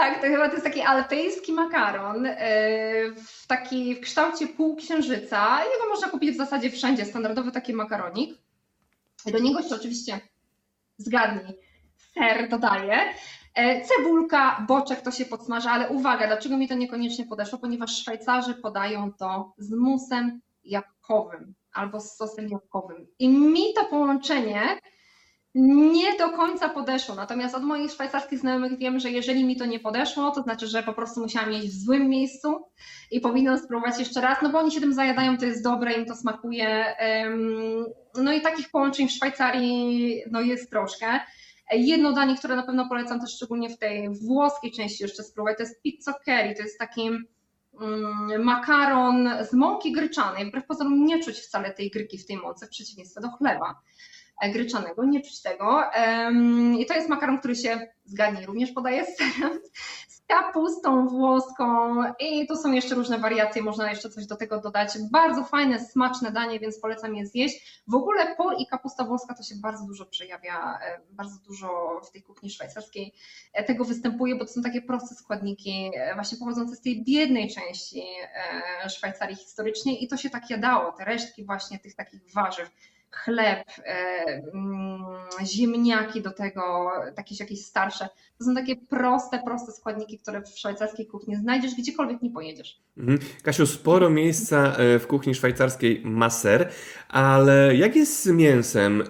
[0.00, 2.36] Tak, to chyba to jest taki alpejski makaron e,
[3.12, 5.64] w, taki, w kształcie półksiężyca.
[5.64, 8.38] Jego można kupić w zasadzie wszędzie, standardowy taki makaronik.
[9.26, 10.20] Do niego się oczywiście,
[10.96, 11.58] zgadnij,
[12.14, 12.98] ser dodaje.
[13.54, 17.58] E, cebulka, boczek to się podsmaża, ale uwaga, dlaczego mi to niekoniecznie podeszło?
[17.58, 23.06] Ponieważ Szwajcarzy podają to z musem jabłkowym albo z sosem jabłkowym.
[23.18, 24.78] I mi to połączenie
[25.54, 27.14] nie do końca podeszło.
[27.14, 30.82] Natomiast od moich szwajcarskich znajomych wiem, że jeżeli mi to nie podeszło, to znaczy, że
[30.82, 32.64] po prostu musiałam mieć w złym miejscu
[33.10, 36.06] i powinnam spróbować jeszcze raz, no bo oni się tym zajadają, to jest dobre, im
[36.06, 36.84] to smakuje.
[38.14, 41.20] No i takich połączeń w Szwajcarii no jest troszkę.
[41.72, 45.62] Jedno danie, które na pewno polecam też szczególnie w tej włoskiej części jeszcze spróbować, to
[45.62, 47.10] jest pizza curry, to jest taki
[47.80, 50.46] mm, makaron z mąki gryczanej.
[50.46, 53.80] Wbrew pozorom nie czuć wcale tej gryki w tej mące, w przeciwieństwie do chleba
[54.48, 55.82] gryczanego, nie czuć tego.
[56.78, 59.60] I to jest makaron, który się, zgadnij, również podaje z serem,
[60.30, 61.64] kapustą włoską
[62.20, 64.90] i tu są jeszcze różne wariacje, można jeszcze coś do tego dodać.
[65.10, 67.82] Bardzo fajne, smaczne danie, więc polecam je zjeść.
[67.88, 72.10] W ogóle por i kapusta włoska to się bardzo dużo przejawia, e, bardzo dużo w
[72.10, 73.14] tej kuchni szwajcarskiej
[73.52, 77.50] e, tego występuje, bo to są takie proste składniki, e, właśnie pochodzące z tej biednej
[77.50, 78.02] części
[78.88, 82.70] Szwajcarii historycznie i to się tak jadało, te resztki właśnie tych takich warzyw
[83.10, 83.64] chleb,
[84.54, 85.04] mm,
[85.44, 88.08] ziemniaki do tego, jakieś, jakieś starsze.
[88.38, 92.80] To są takie proste, proste składniki, które w szwajcarskiej kuchni znajdziesz gdziekolwiek nie pojedziesz.
[92.96, 93.18] Mhm.
[93.42, 96.68] Kasiu, sporo miejsca e, w kuchni szwajcarskiej ma ser,
[97.08, 99.02] ale jak jest z mięsem?
[99.02, 99.04] E,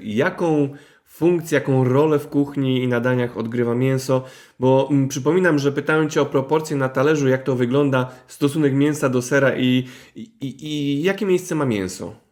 [0.00, 0.68] jaką
[1.04, 4.24] funkcję, jaką rolę w kuchni i na daniach odgrywa mięso?
[4.60, 9.08] Bo mm, przypominam, że pytałem Cię o proporcje na talerzu, jak to wygląda stosunek mięsa
[9.08, 12.25] do sera i, i, i jakie miejsce ma mięso?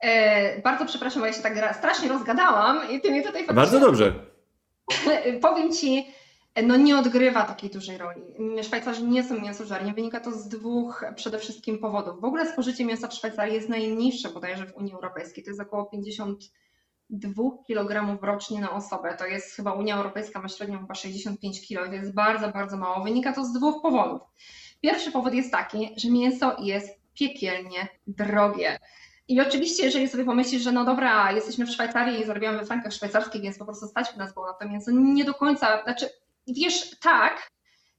[0.00, 4.12] E, bardzo przepraszam, bo ja się tak strasznie rozgadałam i ty mnie tutaj Bardzo dobrze.
[5.42, 6.06] Powiem ci,
[6.62, 8.22] no nie odgrywa takiej dużej roli.
[8.62, 9.94] Szwajcarzy nie są mięsożarni.
[9.94, 12.20] Wynika to z dwóch przede wszystkim powodów.
[12.20, 15.44] W ogóle spożycie mięsa w Szwajcarii jest najniższe bodajże w Unii Europejskiej.
[15.44, 19.14] To jest około 52 kg rocznie na osobę.
[19.18, 21.88] To jest chyba Unia Europejska ma średnią chyba 65 kg.
[21.88, 23.04] To jest bardzo, bardzo mało.
[23.04, 24.22] Wynika to z dwóch powodów.
[24.80, 28.78] Pierwszy powód jest taki, że mięso jest piekielnie drogie.
[29.28, 32.92] I oczywiście, jeżeli sobie pomyślisz, że no dobra, jesteśmy w Szwajcarii i zarabiamy w frankach
[32.92, 36.08] szwajcarskich, więc po prostu stać nas było na to mięso, nie do końca, znaczy
[36.46, 37.50] wiesz, tak,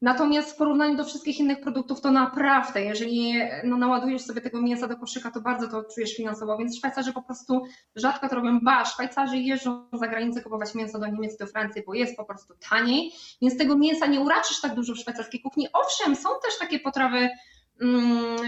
[0.02, 4.88] natomiast w porównaniu do wszystkich innych produktów to naprawdę, jeżeli no, naładujesz sobie tego mięsa
[4.88, 7.63] do koszyka, to bardzo to czujesz finansowo, więc Szwajcarzy po prostu
[7.96, 11.94] rzadko to robią, ba, Szwajcarzy jeżdżą za granicę kupować mięso do Niemiec do Francji, bo
[11.94, 13.12] jest po prostu taniej,
[13.42, 15.68] więc tego mięsa nie uraczysz tak dużo w szwajcarskiej kuchni.
[15.74, 17.30] Owszem, są też takie potrawy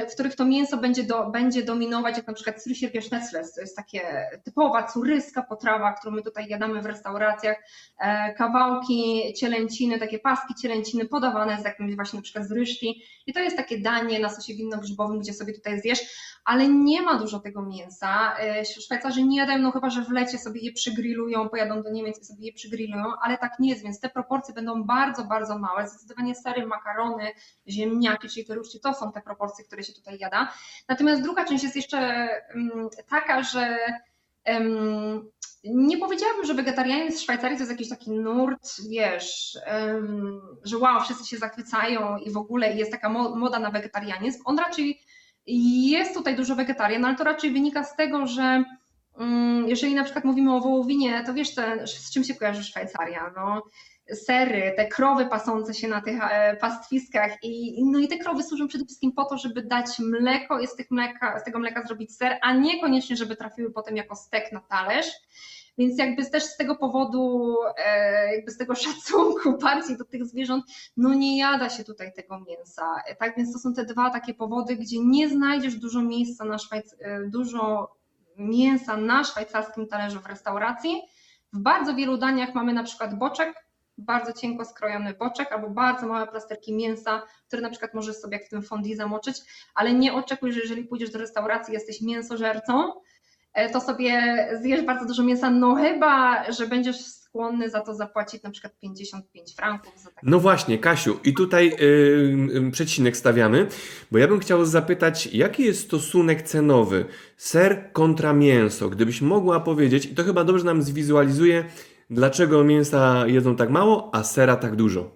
[0.10, 3.76] w których to mięso będzie, do, będzie dominować, jak na przykład Srysierpia Schnetzles, to jest
[3.76, 7.58] takie typowa curyska potrawa, którą my tutaj jadamy w restauracjach,
[8.00, 13.34] e, kawałki cielęciny, takie paski cielęciny podawane z jakimś właśnie na przykład z ryżki i
[13.34, 16.00] to jest takie danie na sosie winno-grzybowym, gdzie sobie tutaj zjesz,
[16.46, 18.38] ale nie ma dużo tego mięsa.
[18.40, 22.22] E, Szwajcarzy nie jadają, no chyba, że w lecie sobie je przygrillują, pojadą do Niemiec
[22.22, 25.88] i sobie je przygrillują, ale tak nie jest, więc te proporcje będą bardzo, bardzo małe.
[25.88, 27.32] Zdecydowanie sery, makarony,
[27.68, 30.54] ziemniaki, czyli te ruszki, to są te proporcje, które się tutaj jada.
[30.88, 32.00] Natomiast druga część jest jeszcze
[32.56, 33.78] mm, taka, że
[35.64, 39.58] nie powiedziałabym, że wegetarianizm w Szwajcarii to jest jakiś taki nurt, wiesz,
[40.64, 44.42] że wow, wszyscy się zachwycają i w ogóle jest taka moda na wegetarianizm.
[44.46, 45.02] On raczej
[45.46, 48.64] jest tutaj dużo wegetarian, ale to raczej wynika z tego, że
[49.18, 51.56] mm, jeżeli na przykład mówimy o wołowinie, to wiesz,
[51.86, 53.34] z czym się kojarzy Szwajcaria?
[53.36, 53.64] No,
[54.16, 58.68] sery, te krowy pasące się na tych e, pastwiskach i, no i te krowy służą
[58.68, 62.16] przede wszystkim po to, żeby dać mleko i z, tych mleka, z tego mleka zrobić
[62.16, 65.12] ser, a niekoniecznie, żeby trafiły potem jako stek na talerz.
[65.78, 70.66] Więc jakby też z tego powodu, e, jakby z tego szacunku bardziej do tych zwierząt,
[70.98, 72.96] no nie jada się tutaj tego mięsa.
[73.20, 76.96] Tak więc to są te dwa takie powody, gdzie nie znajdziesz dużo miejsca na Szwajc
[77.00, 77.96] e, dużo
[78.38, 81.02] mięsa na szwajcarskim talerzu w restauracji.
[81.54, 83.71] W bardzo wielu daniach mamy na przykład boczek,
[84.06, 88.46] bardzo cienko skrojony boczek albo bardzo małe plasterki mięsa, które na przykład możesz sobie jak
[88.46, 89.38] w tym fondi zamoczyć,
[89.76, 92.94] ale nie oczekuj, że jeżeli pójdziesz do restauracji, jesteś mięsożercą,
[93.54, 98.44] e, to sobie zjesz bardzo dużo mięsa, no chyba, że będziesz skłonny za to zapłacić
[98.44, 99.94] na przykład 55 franków.
[100.24, 103.68] No właśnie, Kasiu, i tutaj yy, przecinek stawiamy,
[104.12, 107.06] bo ja bym chciał zapytać, jaki jest stosunek cenowy
[107.38, 108.90] ser kontra mięso?
[108.90, 111.66] Gdybyś mogła powiedzieć, i to chyba dobrze nam zwizualizuje,
[112.12, 115.12] Dlaczego mięsa jedzą tak mało, a sera tak dużo?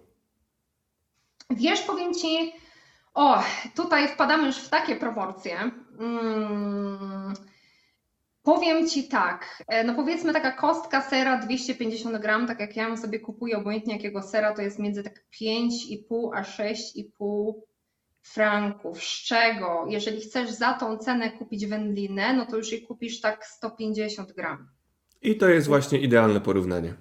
[1.50, 2.54] Wiesz, powiem Ci,
[3.14, 3.44] o,
[3.76, 5.72] tutaj wpadamy już w takie proporcje.
[5.98, 7.34] Hmm,
[8.44, 13.20] powiem Ci tak, e, no powiedzmy taka kostka sera 250 gram, tak jak ja sobie
[13.20, 17.54] kupuję, obojętnie jakiego sera, to jest między tak 5,5 a 6,5
[18.22, 23.22] franków, z czego jeżeli chcesz za tą cenę kupić wędlinę, no to już jej kupisz
[23.22, 24.75] tak 150 gram.
[25.26, 26.94] I to jest właśnie idealne porównanie.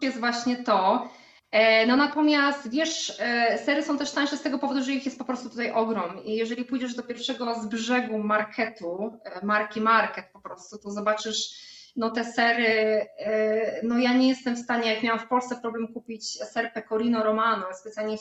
[0.00, 1.08] To jest właśnie to.
[1.50, 5.18] E, no natomiast wiesz, e, sery są też tańsze z tego powodu, że ich jest
[5.18, 6.24] po prostu tutaj ogrom.
[6.24, 11.67] I jeżeli pójdziesz do pierwszego z brzegu marketu, e, marki market po prostu, to zobaczysz
[11.98, 15.92] no te sery, e, no ja nie jestem w stanie, jak miałam w Polsce problem
[15.92, 18.16] kupić ser pecorino romano, specjalnie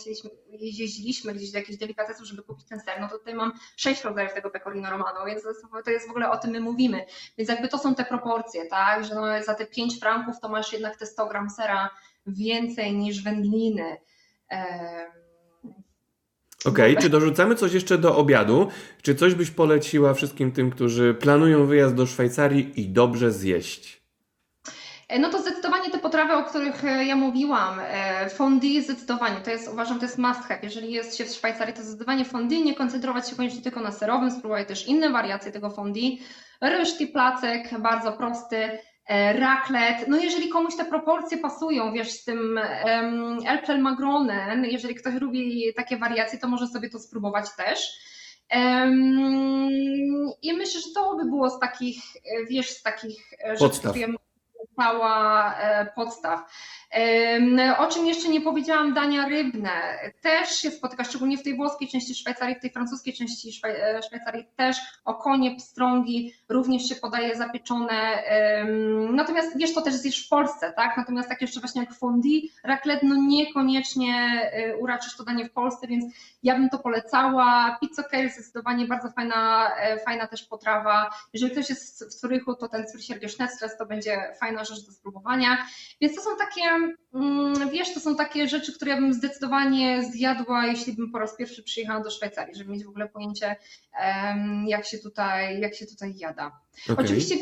[0.51, 4.33] jeździliśmy gdzieś do jakichś delikatesów, żeby kupić ten ser, no to tutaj mam sześć rodzajów
[4.33, 7.05] tego pecorino romano, więc to jest, to jest w ogóle o tym my mówimy.
[7.37, 10.73] Więc jakby to są te proporcje, tak, że no za te 5 franków to masz
[10.73, 11.89] jednak te 100 gram sera
[12.27, 13.97] więcej niż wędliny.
[16.65, 18.67] Okej, okay, czy dorzucamy coś jeszcze do obiadu?
[19.01, 24.01] Czy coś byś poleciła wszystkim tym, którzy planują wyjazd do Szwajcarii i dobrze zjeść?
[25.07, 27.79] E, no to zdecydowanie te potrawy, o których e, ja mówiłam.
[27.79, 30.59] E, fondue zdecydowanie, to jest uważam, to jest must have.
[30.63, 34.31] Jeżeli jest się w Szwajcarii, to zdecydowanie fondue, nie koncentrować się koniecznie tylko na serowym,
[34.31, 36.17] spróbować też inne wariacje tego fondue.
[36.61, 40.05] Ryż, placek, bardzo prosty, E, raclette.
[40.07, 45.73] No jeżeli komuś te proporcje pasują, wiesz, z tym um, Elplel Magronen, jeżeli ktoś lubi
[45.75, 47.99] takie wariacje, to może sobie to spróbować też.
[48.55, 52.01] Um, I myślę, że to by było z takich,
[52.49, 53.95] wiesz, z takich Podstaw.
[53.95, 54.13] rzeczy,
[54.77, 56.39] cała e, podstaw.
[57.77, 59.71] O czym jeszcze nie powiedziałam, dania rybne
[60.21, 64.45] też się spotyka, szczególnie w tej włoskiej części Szwajcarii, w tej francuskiej części e, Szwajcarii
[64.55, 68.23] też okonie, pstrągi również się podaje zapieczone.
[69.09, 70.97] Natomiast wiesz, to też zjesz w Polsce, tak?
[70.97, 74.13] Natomiast tak jeszcze właśnie jak fondue, raclette, no niekoniecznie
[74.53, 76.13] e, uraczysz to danie w Polsce, więc
[76.43, 77.77] ja bym to polecała.
[77.81, 79.71] Pizza kale zdecydowanie bardzo fajna,
[80.05, 81.09] fajna też potrawa.
[81.33, 85.67] Jeżeli ktoś jest w Zurychu, to ten Zürcher Schnetzles to będzie fajna rzecz do spróbowania.
[86.01, 90.65] Więc to są takie, mm, wiesz, to są takie rzeczy, które ja bym zdecydowanie zjadła,
[90.65, 93.55] jeśli bym po raz pierwszy przyjechała do Szwajcarii, żeby mieć w ogóle pojęcie,
[94.65, 96.59] jak się tutaj, jak się tutaj jada.
[96.89, 97.05] Okay.
[97.05, 97.35] Oczywiście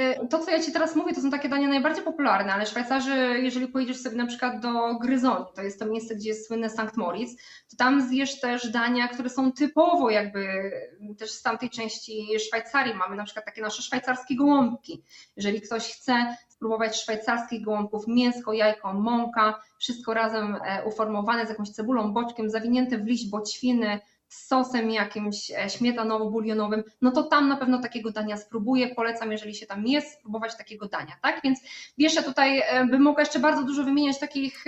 [0.00, 3.40] Y, to, co ja Ci teraz mówię, to są takie dania najbardziej popularne, ale Szwajcarzy,
[3.42, 6.96] jeżeli pojedziesz sobie na przykład do Gryzoni, to jest to miejsce, gdzie jest słynne St.
[6.96, 7.36] Moritz,
[7.70, 10.72] to tam zjesz też dania, które są typowo jakby
[11.18, 12.94] też z tamtej części Szwajcarii.
[12.94, 15.04] Mamy na przykład takie nasze szwajcarskie gołąbki.
[15.36, 21.70] Jeżeli ktoś chce spróbować szwajcarskich gołąbków, mięsko, jajko, mąka, wszystko razem e, uformowane z jakąś
[21.70, 27.56] cebulą, boczkiem, zawinięte w liść boćwiny, z sosem jakimś e, śmietanowo-bulionowym, no to tam na
[27.56, 28.94] pewno takiego dania spróbuję.
[28.94, 31.40] Polecam, jeżeli się tam jest, spróbować takiego dania, tak?
[31.44, 31.60] Więc
[31.98, 34.64] wiesz, ja tutaj e, bym mogła jeszcze bardzo dużo wymieniać takich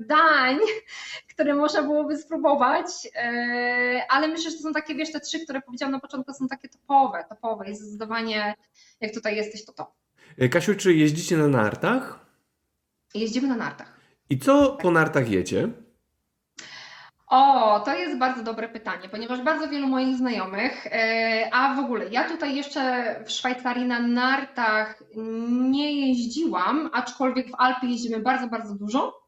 [0.00, 0.58] dań,
[1.32, 2.86] które można byłoby spróbować,
[4.08, 6.68] ale myślę, że to są takie, wiesz, te trzy, które powiedziałam na początku, są takie
[6.68, 8.54] topowe, topowe i zdecydowanie
[9.00, 10.05] jak tutaj jesteś, to to.
[10.50, 12.26] Kasiu, czy jeździcie na nartach?
[13.14, 13.96] Jeździmy na nartach.
[14.30, 15.68] I co po nartach jecie?
[17.26, 22.08] O, to jest bardzo dobre pytanie, ponieważ bardzo wielu moich znajomych, e, a w ogóle
[22.08, 25.02] ja tutaj jeszcze w Szwajcarii na nartach
[25.60, 29.25] nie jeździłam, aczkolwiek w Alpy jeździmy bardzo, bardzo dużo.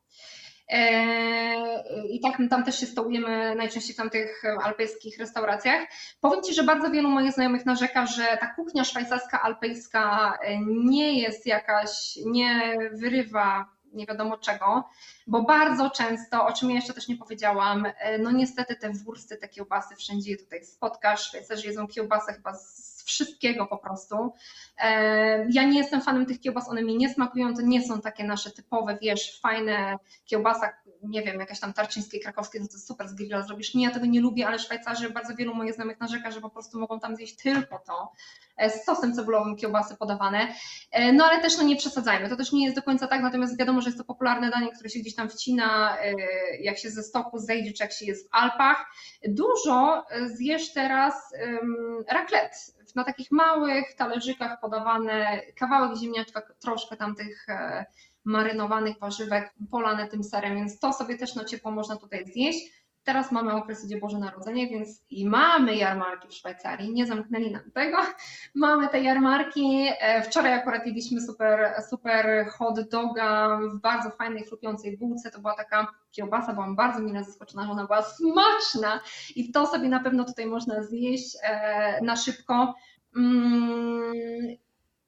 [0.69, 5.83] E, I tak tam też się stołujemy najczęściej w tamtych alpejskich restauracjach.
[6.21, 11.47] Powiem Ci, że bardzo wielu moich znajomych narzeka, że ta kuchnia szwajcarska, alpejska nie jest
[11.47, 14.89] jakaś, nie wyrywa nie wiadomo czego,
[15.27, 19.37] bo bardzo często, o czym ja jeszcze też nie powiedziałam, e, no niestety te wursty,
[19.37, 24.33] te kiełbasy wszędzie je tutaj spotkasz, Szwajcarzy jedzą kiełbasę chyba z wszystkiego po prostu.
[24.79, 28.25] E, ja nie jestem fanem tych kiełbas, one mi nie smakują, to nie są takie
[28.25, 33.14] nasze typowe, wiesz, fajne kiełbasa, nie wiem, jakaś tam tarczyńskiej, krakowskiej, no to super z
[33.14, 33.75] grilla zrobisz.
[33.75, 36.81] Nie, ja tego nie lubię, ale Szwajcarzy, bardzo wielu moich znajomych narzeka, że po prostu
[36.81, 38.12] mogą tam zjeść tylko to,
[38.57, 40.55] e, z sosem cebulowym kiełbasy podawane.
[40.90, 43.59] E, no ale też no nie przesadzajmy, to też nie jest do końca tak, natomiast
[43.59, 45.97] wiadomo, że jest to popularne danie, które się gdzieś tam wcina,
[46.61, 48.87] jak się ze stoku zejdzie, czy jak się jest w Alpach.
[49.29, 52.57] Dużo zjesz teraz um, raclette
[52.94, 57.87] na takich małych talerzykach podawane kawałek ziemniaczka, troszkę tamtych e,
[58.24, 62.79] marynowanych warzywek polane tym serem, więc to sobie też na ciepło można tutaj zjeść.
[63.05, 67.71] Teraz mamy okres, gdzie Boże Narodzenie, więc i mamy jarmarki w Szwajcarii, nie zamknęli nam
[67.71, 67.97] tego.
[68.55, 69.89] Mamy te jarmarki.
[70.01, 75.31] E, wczoraj akurat jedliśmy super, super hot doga w bardzo fajnej, chrupiącej bułce.
[75.31, 79.01] To była taka kiełbasa, byłam bardzo mile zaskoczona, że ona była smaczna
[79.37, 82.75] i to sobie na pewno tutaj można zjeść e, na szybko.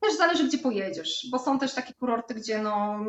[0.01, 3.05] Też zależy, gdzie pojedziesz, bo są też takie kurorty, gdzie no,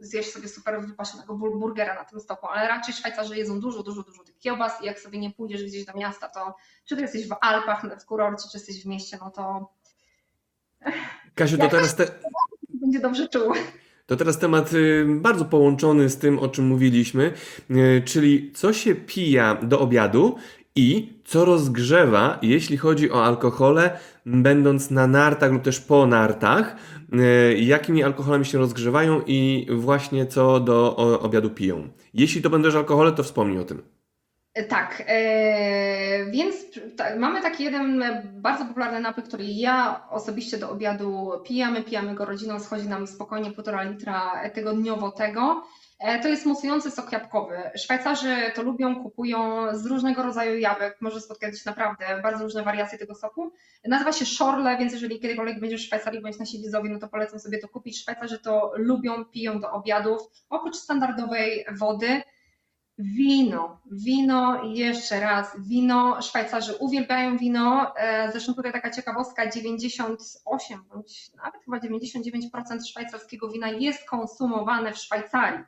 [0.00, 4.24] zjesz sobie super wypasionego burgera na tym stoku, ale raczej Szwajcarzy jedzą dużo, dużo, dużo
[4.24, 7.36] tych kiełbas i jak sobie nie pójdziesz gdzieś do miasta, to czy ty jesteś w
[7.40, 9.72] Alpach, w kurorcie, czy jesteś w mieście, no to...
[11.34, 11.96] Kasiu, to teraz...
[11.96, 12.06] Te...
[12.68, 13.52] Będzie dobrze czuł.
[14.06, 17.32] To teraz temat y, bardzo połączony z tym, o czym mówiliśmy,
[17.70, 20.36] y, czyli co się pija do obiadu
[20.76, 26.76] i co rozgrzewa, jeśli chodzi o alkohole, będąc na nartach lub też po nartach,
[27.12, 31.88] e, jakimi alkoholami się rozgrzewają i właśnie co do obiadu piją.
[32.14, 33.82] Jeśli to będą alkohole, to wspomnij o tym.
[34.68, 36.56] Tak, e, więc
[37.18, 42.60] mamy taki jeden bardzo popularny napój, który ja osobiście do obiadu pijamy, pijamy go rodziną,
[42.60, 45.62] schodzi nam spokojnie półtora litra tygodniowo tego.
[45.98, 47.70] E, to jest musujący sok jabłkowy.
[47.76, 50.96] Szwajcarzy to lubią, kupują z różnego rodzaju jabłek.
[51.00, 53.52] Może spotkać naprawdę bardzo różne wariacje tego soku.
[53.84, 57.40] Nazywa się Schorle, więc jeżeli kiedykolwiek będziesz w Szwajcarii bądź na Siedlizowie, no to polecam
[57.40, 58.02] sobie to kupić.
[58.02, 60.22] Szwajcarzy to lubią, piją do obiadów.
[60.50, 62.22] Oprócz standardowej wody,
[63.00, 66.22] Wino, wino jeszcze raz wino.
[66.22, 67.96] Szwajcarzy uwielbiają wino.
[67.96, 74.98] E, zresztą tutaj taka ciekawostka: 98 bądź nawet chyba 99% szwajcarskiego wina jest konsumowane w
[74.98, 75.64] Szwajcarii.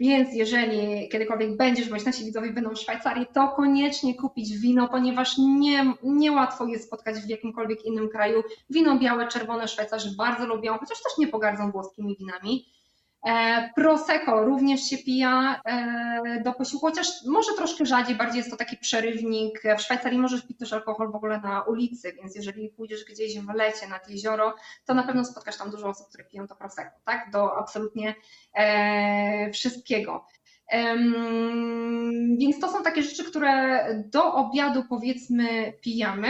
[0.00, 5.38] Więc jeżeli kiedykolwiek będziesz, bądź nasi widzowie będą w Szwajcarii, to koniecznie kupić wino, ponieważ
[5.38, 8.42] nie, niełatwo jest spotkać w jakimkolwiek innym kraju.
[8.70, 12.66] Wino białe, czerwone Szwajcarzy bardzo lubią, chociaż też nie pogardzą włoskimi winami.
[13.26, 18.56] E, Prosecco również się pija e, do posiłku, chociaż może troszkę rzadziej, bardziej jest to
[18.56, 19.62] taki przerywnik.
[19.78, 23.54] W Szwajcarii możesz pić też alkohol w ogóle na ulicy, więc jeżeli pójdziesz gdzieś w
[23.54, 24.54] lecie nad jezioro,
[24.84, 27.30] to na pewno spotkasz tam dużo osób, które piją to Prosecco, tak?
[27.30, 28.14] Do absolutnie
[28.54, 30.26] e, wszystkiego.
[32.38, 36.28] Więc to są takie rzeczy, które do obiadu powiedzmy pijamy.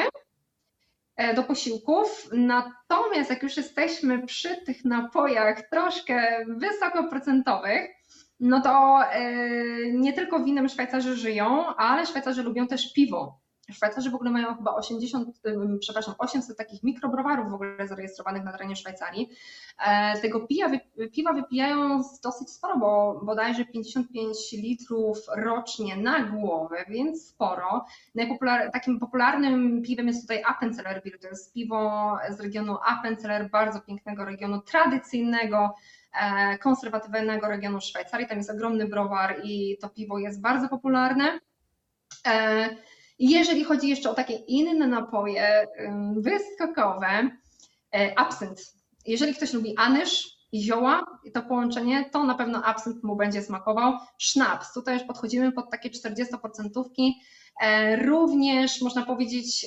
[1.16, 2.28] E, do posiłków.
[2.32, 7.90] Natomiast jak już jesteśmy przy tych napojach troszkę wysokoprocentowych,
[8.40, 9.30] no to e,
[9.92, 13.40] nie tylko winem Szwajcarzy żyją, ale Szwajcarzy lubią też piwo.
[13.72, 15.28] Szwajcarzy w ogóle mają chyba 80,
[15.80, 19.30] przepraszam, 800 takich mikrobrowarów w ogóle zarejestrowanych na terenie Szwajcarii.
[19.86, 20.70] E, tego piwa,
[21.12, 27.84] piwa wypijają dosyć sporo, bo bodajże 55 litrów rocznie na głowę, więc sporo.
[28.14, 33.80] Najpopular, takim popularnym piwem jest tutaj Appenzeller Bier, to jest piwo z regionu Appenzeller, bardzo
[33.80, 35.74] pięknego regionu, tradycyjnego,
[36.20, 38.28] e, konserwatywnego regionu Szwajcarii.
[38.28, 41.40] Tam jest ogromny browar i to piwo jest bardzo popularne.
[43.18, 45.66] Jeżeli chodzi jeszcze o takie inne napoje
[46.16, 47.30] wyskokowe,
[47.94, 48.60] e, absynt.
[49.06, 51.04] Jeżeli ktoś lubi anyż i zioła,
[51.34, 53.92] to połączenie, to na pewno absynt mu będzie smakował.
[54.18, 57.12] Sznaps, tutaj już podchodzimy pod takie 40%.
[57.60, 59.66] E, również można powiedzieć,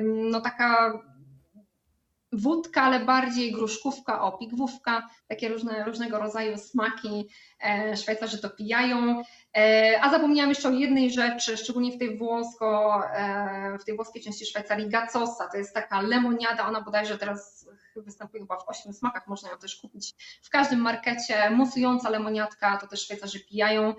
[0.00, 0.92] no taka
[2.32, 7.28] wódka, ale bardziej gruszkówka, o pigwówka, takie różne, różnego rodzaju smaki.
[7.64, 9.22] E, Szwajcarzy to pijają.
[9.56, 14.22] E, a zapomniałam jeszcze o jednej rzeczy, szczególnie w tej, włosko, e, w tej włoskiej
[14.22, 15.48] części Szwajcarii, gacosa.
[15.48, 19.76] To jest taka lemoniada, ona bodajże teraz występuje chyba w ośmiu smakach, można ją też
[19.76, 21.50] kupić w każdym markecie.
[21.50, 23.94] Musująca lemoniadka, to też Szwajcarzy pijają.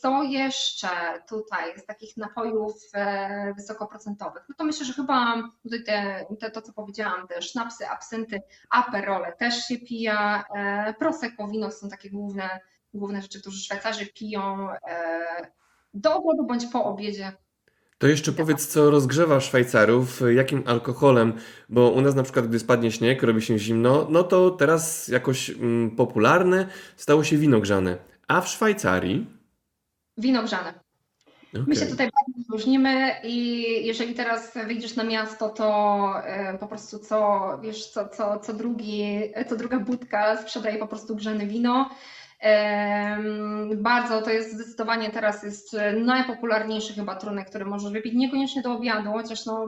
[0.00, 0.88] Co jeszcze
[1.28, 4.42] tutaj z takich napojów e, wysokoprocentowych?
[4.48, 9.32] No to myślę, że chyba tutaj te, te, to, co powiedziałam, te sznapsy, absynty, aperole
[9.38, 12.60] też się pija, e, prosecco, wino są takie główne,
[12.94, 14.76] główne rzeczy, które Szwajcarzy piją e,
[15.94, 17.32] do obiadu bądź po obiedzie.
[17.98, 21.32] To jeszcze powiedz, co rozgrzewa Szwajcarów, jakim alkoholem,
[21.68, 25.50] bo u nas na przykład, gdy spadnie śnieg, robi się zimno, no to teraz jakoś
[25.50, 28.13] mm, popularne stało się wino grzane.
[28.28, 29.26] A w Szwajcarii?
[30.18, 30.84] Wino grzane.
[31.54, 31.64] Okay.
[31.66, 36.98] My się tutaj bardzo różnimy i jeżeli teraz wyjdziesz na miasto, to e, po prostu
[36.98, 41.90] co, wiesz, co, co, co, drugi, co druga budka sprzedaje po prostu grzane wino.
[43.76, 49.12] Bardzo to jest zdecydowanie teraz jest najpopularniejszy chyba trunek, który możesz wypić, niekoniecznie do obiadu,
[49.12, 49.66] chociaż no,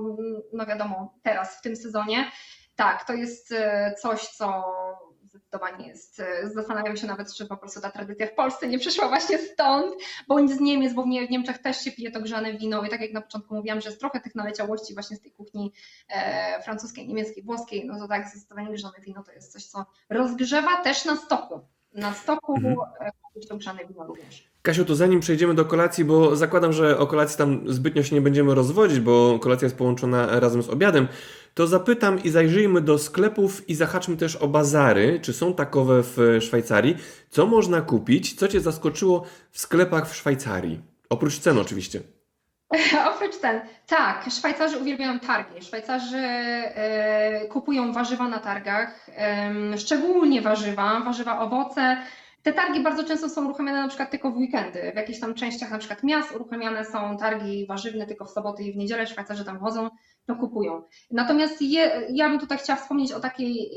[0.53, 2.31] no wiadomo, teraz w tym sezonie.
[2.77, 4.65] Tak, to jest e, coś, co
[5.47, 6.21] zdecydowanie jest.
[6.21, 9.95] E, zastanawiam się nawet, czy po prostu ta tradycja w Polsce nie przyszła właśnie stąd,
[10.29, 13.13] bądź z Niemiec, bo w Niemczech też się pije to grzane wino i tak jak
[13.13, 15.73] na początku mówiłam, że jest trochę tych naleciałości właśnie z tej kuchni
[16.09, 20.83] e, francuskiej, niemieckiej, włoskiej, no to tak, zdecydowanie grzane wino to jest coś, co rozgrzewa
[20.83, 21.61] też na stoku.
[21.93, 22.77] Na stoku mhm.
[23.01, 23.11] E,
[23.49, 24.49] to grzane wino również.
[24.63, 28.21] Kasiu, to zanim przejdziemy do kolacji, bo zakładam, że o kolacji tam zbytnio się nie
[28.21, 31.09] będziemy rozwodzić, bo kolacja jest połączona razem z obiadem,
[31.57, 36.39] to zapytam i zajrzyjmy do sklepów i zahaczmy też o bazary, czy są takowe w
[36.41, 36.97] Szwajcarii.
[37.31, 38.35] Co można kupić?
[38.35, 40.81] Co Cię zaskoczyło w sklepach w Szwajcarii?
[41.09, 42.01] Oprócz cen oczywiście.
[43.15, 43.61] Oprócz cen.
[43.87, 45.63] Tak, Szwajcarzy uwielbiają targi.
[45.63, 46.27] Szwajcarzy
[47.45, 49.07] y, kupują warzywa na targach,
[49.77, 51.97] szczególnie warzywa, warzywa, owoce.
[52.43, 54.93] Te targi bardzo często są uruchamiane na przykład tylko w weekendy.
[54.93, 58.73] W jakichś tam częściach na przykład miast uruchamiane są targi warzywne tylko w soboty i
[58.73, 59.07] w niedzielę.
[59.07, 59.91] Szwajcarzy tam chodzą
[60.27, 60.83] to kupują.
[61.11, 63.71] Natomiast je, ja bym tutaj chciała wspomnieć o takiej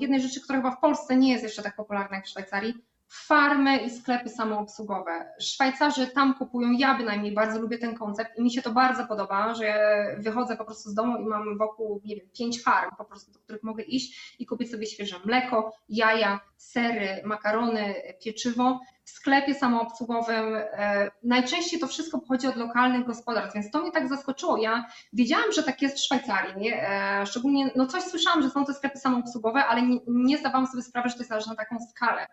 [0.00, 2.74] jednej rzeczy, która chyba w Polsce nie jest jeszcze tak popularna jak w Szwajcarii.
[3.12, 5.32] Farmy i sklepy samoobsługowe.
[5.40, 9.54] Szwajcarzy tam kupują, ja bynajmniej bardzo lubię ten koncept i mi się to bardzo podoba,
[9.54, 9.74] że
[10.18, 13.38] wychodzę po prostu z domu i mam wokół, nie wiem, pięć farm po prostu, do
[13.38, 17.94] których mogę iść i kupić sobie świeże mleko, jaja, sery, makarony,
[18.24, 18.80] pieczywo.
[19.04, 24.08] W sklepie samoobsługowym e, najczęściej to wszystko pochodzi od lokalnych gospodarstw, więc to mnie tak
[24.08, 24.56] zaskoczyło.
[24.56, 26.88] Ja wiedziałam, że tak jest w Szwajcarii, nie?
[26.88, 30.82] E, szczególnie, no coś słyszałam, że są te sklepy samoobsługowe, ale nie, nie zdawałam sobie
[30.82, 32.26] sprawy, że to jest aż na taką skalę.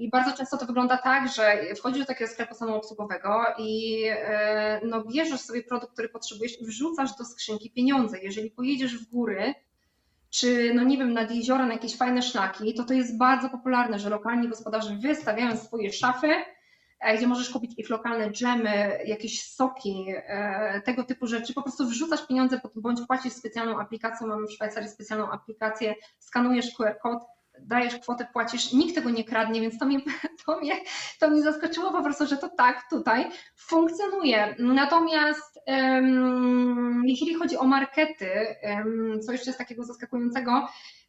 [0.00, 5.04] I bardzo często to wygląda tak, że wchodzisz do takiego sklepu samoobsługowego i e, no,
[5.04, 8.18] bierzesz sobie produkt, który potrzebujesz i wrzucasz do skrzynki pieniądze.
[8.18, 9.54] Jeżeli pojedziesz w góry,
[10.30, 13.98] czy no nie wiem, nad jeziora na jakieś fajne szlaki, to to jest bardzo popularne,
[13.98, 16.28] że lokalni gospodarze wystawiają swoje szafy,
[17.00, 21.54] e, gdzie możesz kupić ich lokalne dżemy, jakieś soki, e, tego typu rzeczy.
[21.54, 24.26] Po prostu wrzucasz pieniądze bądź płacisz specjalną aplikacją.
[24.26, 27.22] Mamy w Szwajcarii specjalną aplikację, skanujesz QR kod
[27.66, 30.00] dajesz kwotę, płacisz, nikt tego nie kradnie, więc to mnie,
[30.46, 30.80] to mnie,
[31.20, 34.54] to mnie zaskoczyło po prostu, że to tak tutaj funkcjonuje.
[34.58, 38.30] Natomiast um, jeśli chodzi o markety,
[38.62, 40.68] um, co jeszcze jest takiego zaskakującego,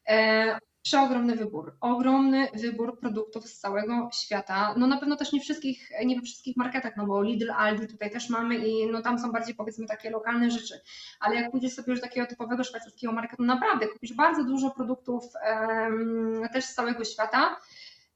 [0.10, 4.76] um, Przeogromny wybór, ogromny wybór produktów z całego świata.
[4.78, 8.12] No na pewno też nie wszystkich, nie we wszystkich marketach, no bo Lidl, Aldi tutaj
[8.12, 10.82] też mamy i no tam są bardziej powiedzmy takie lokalne rzeczy.
[11.20, 16.50] Ale jak pójdziesz sobie już takiego typowego szwajcarskiego marketu, naprawdę kupisz bardzo dużo produktów um,
[16.54, 17.58] też z całego świata.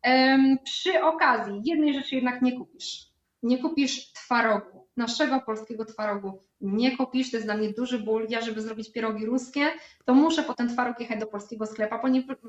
[0.04, 3.08] Um, przy okazji jednej rzeczy jednak nie kupisz.
[3.44, 8.28] Nie kupisz twarogu, naszego polskiego twarogu nie kupisz, to jest dla mnie duży ból.
[8.30, 9.66] Ja, żeby zrobić pierogi ruskie,
[10.06, 12.00] to muszę potem twaróg jechać do polskiego sklepa,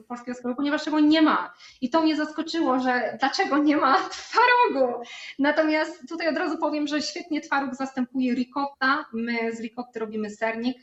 [0.08, 1.54] polskiego sklepu, ponieważ tego nie ma.
[1.80, 5.02] I to mnie zaskoczyło, że dlaczego nie ma twarogu.
[5.38, 9.04] Natomiast tutaj od razu powiem, że świetnie twaróg zastępuje ricotta.
[9.12, 10.78] My z ricotty robimy sernik.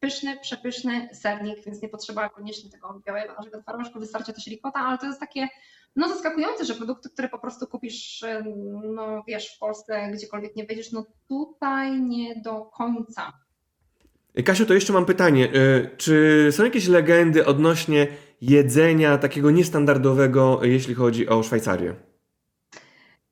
[0.00, 4.98] Pyszny, przepyszny sernik, więc nie potrzeba koniecznie tego białego naszego twarożku, wystarczy też ricotta, ale
[4.98, 5.48] to jest takie
[5.96, 8.24] no zaskakujące, że produkty, które po prostu kupisz,
[8.94, 13.32] no wiesz, w Polsce, gdziekolwiek nie będziesz, no tutaj nie do końca.
[14.44, 15.48] Kasiu, to jeszcze mam pytanie.
[15.52, 18.06] E, czy są jakieś legendy odnośnie
[18.40, 21.94] jedzenia takiego niestandardowego, jeśli chodzi o Szwajcarię?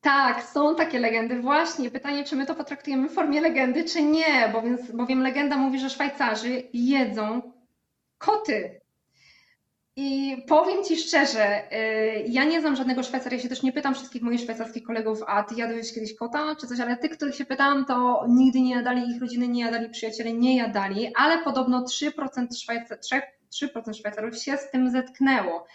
[0.08, 1.40] Tak, są takie legendy.
[1.40, 5.80] Właśnie pytanie, czy my to potraktujemy w formie legendy, czy nie, bowiem, bowiem legenda mówi,
[5.80, 7.52] że Szwajcarzy jedzą
[8.18, 8.80] koty.
[9.96, 13.94] I powiem Ci szczerze, y, ja nie znam żadnego Szwajcara, ja się też nie pytam
[13.94, 17.44] wszystkich moich szwajcarskich kolegów, a Ty jadłeś kiedyś kota czy coś, ale tych, których się
[17.44, 22.46] pytałam, to nigdy nie jadali, ich rodziny nie jadali, przyjaciele nie jadali, ale podobno 3%
[22.60, 25.66] Szwajcar, 3% Szwajcarów się z tym zetknęło.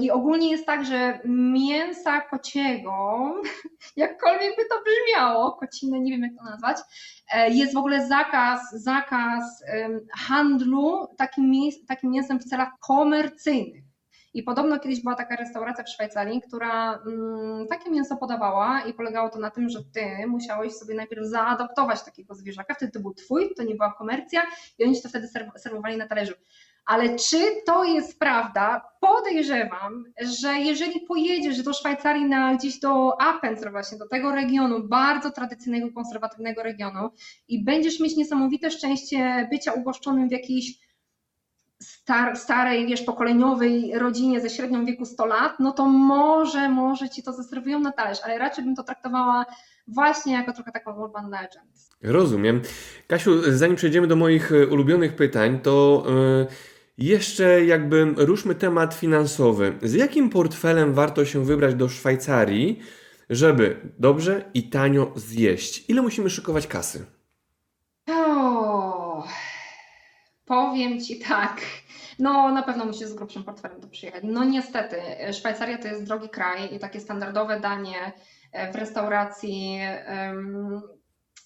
[0.00, 3.34] I ogólnie jest tak, że mięsa kociego,
[3.96, 6.76] jakkolwiek by to brzmiało, kociny, nie wiem jak to nazwać,
[7.32, 9.64] e, jest w ogóle zakaz, zakaz
[10.18, 11.52] handlu takim,
[11.88, 13.86] takim mięsem w celach komercyjnych.
[14.36, 19.28] I podobno kiedyś była taka restauracja w Szwajcarii, która mm, takie mięso podawała i polegało
[19.28, 23.54] to na tym, że ty musiałeś sobie najpierw zaadoptować takiego zwierzaka, wtedy to był twój,
[23.54, 24.42] to nie była komercja
[24.78, 26.34] i oni ci to wtedy serwowali na talerzu.
[26.86, 28.88] Ale czy to jest prawda?
[29.00, 30.04] Podejrzewam,
[30.40, 35.92] że jeżeli pojedziesz do Szwajcarii na gdzieś do Apenzor właśnie, do tego regionu, bardzo tradycyjnego,
[35.92, 37.10] konserwatywnego regionu
[37.48, 40.86] i będziesz mieć niesamowite szczęście bycia ugoszczonym w jakiejś
[41.80, 47.22] star, starej, wiesz, pokoleniowej rodzinie ze średnią wieku 100 lat, no to może, może ci
[47.22, 49.46] to zaserwują na talerz, ale raczej bym to traktowała
[49.88, 51.88] właśnie jako trochę taką urban legend.
[52.02, 52.62] Rozumiem.
[53.06, 56.04] Kasiu, zanim przejdziemy do moich e, ulubionych pytań, to...
[56.08, 59.78] Yy jeszcze jakby ruszmy temat finansowy.
[59.82, 62.80] Z jakim portfelem warto się wybrać do Szwajcarii,
[63.30, 65.90] żeby dobrze i tanio zjeść?
[65.90, 67.06] Ile musimy szykować kasy?
[68.10, 69.24] O,
[70.44, 71.60] powiem Ci tak.
[72.18, 74.24] No, na pewno musisz z grubszym portfelem to przyjechać.
[74.24, 74.96] No niestety,
[75.32, 78.12] Szwajcaria to jest drogi kraj i takie standardowe danie
[78.72, 79.78] w restauracji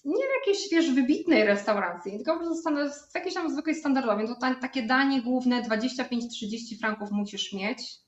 [0.03, 4.27] nie w jakiejś, wiesz, wybitnej restauracji, tylko w jakiejś tam zwykłej standardowej.
[4.27, 8.01] To takie danie główne 25-30 franków musisz mieć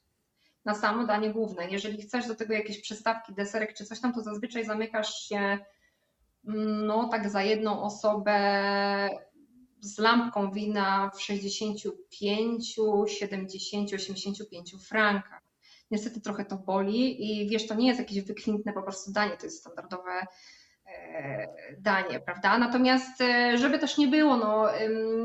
[0.65, 1.69] na samo danie główne.
[1.69, 5.59] Jeżeli chcesz do tego jakieś przystawki, deserek czy coś tam, to zazwyczaj zamykasz się
[6.47, 8.39] mm, no tak za jedną osobę
[9.81, 12.75] z lampką wina w 65,
[13.07, 15.41] 70, 85 frankach.
[15.91, 19.45] Niestety trochę to boli i wiesz, to nie jest jakieś wykwintne po prostu danie, to
[19.45, 20.27] jest standardowe
[21.77, 22.57] danie, prawda?
[22.57, 24.67] Natomiast, e, żeby też nie było, no,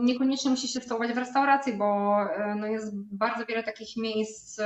[0.03, 4.61] niekoniecznie musi się stołować w restauracji, bo e, no, jest bardzo wiele takich miejsc,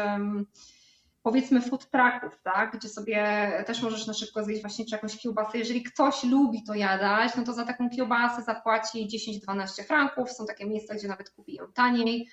[1.23, 2.77] powiedzmy food trucków, tak?
[2.77, 5.59] gdzie sobie też możesz na szybko zjeść właśnie czy jakąś kiełbasę.
[5.59, 9.09] Jeżeli ktoś lubi to jadać, no to za taką kiełbasę zapłaci
[9.49, 10.33] 10-12 franków.
[10.33, 12.29] Są takie miejsca, gdzie nawet kupi ją taniej.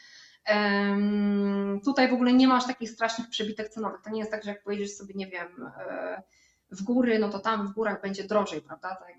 [0.46, 4.02] Em, Tutaj w ogóle nie masz takich strasznych przebitek cenowych.
[4.02, 6.24] To nie jest tak, że jak pojedziesz sobie, nie wiem, e,
[6.72, 8.96] w góry, no to tam w górach będzie drożej, prawda?
[8.96, 9.10] Tak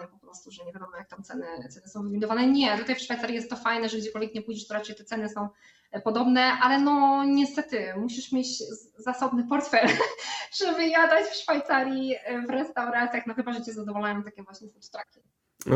[0.00, 2.46] jak po prostu, że nie wiadomo jak tam ceny, ceny są wywindowane.
[2.46, 5.28] Nie, tutaj w Szwajcarii jest to fajne, że gdziekolwiek nie pójdziesz, to raczej te ceny
[5.28, 5.48] są
[5.90, 8.62] e, podobne, ale no niestety musisz mieć
[8.96, 9.88] zasobny portfel,
[10.64, 15.02] żeby jadać w Szwajcarii e, w restauracjach, no chyba, że cię zadowalają takie właśnie food.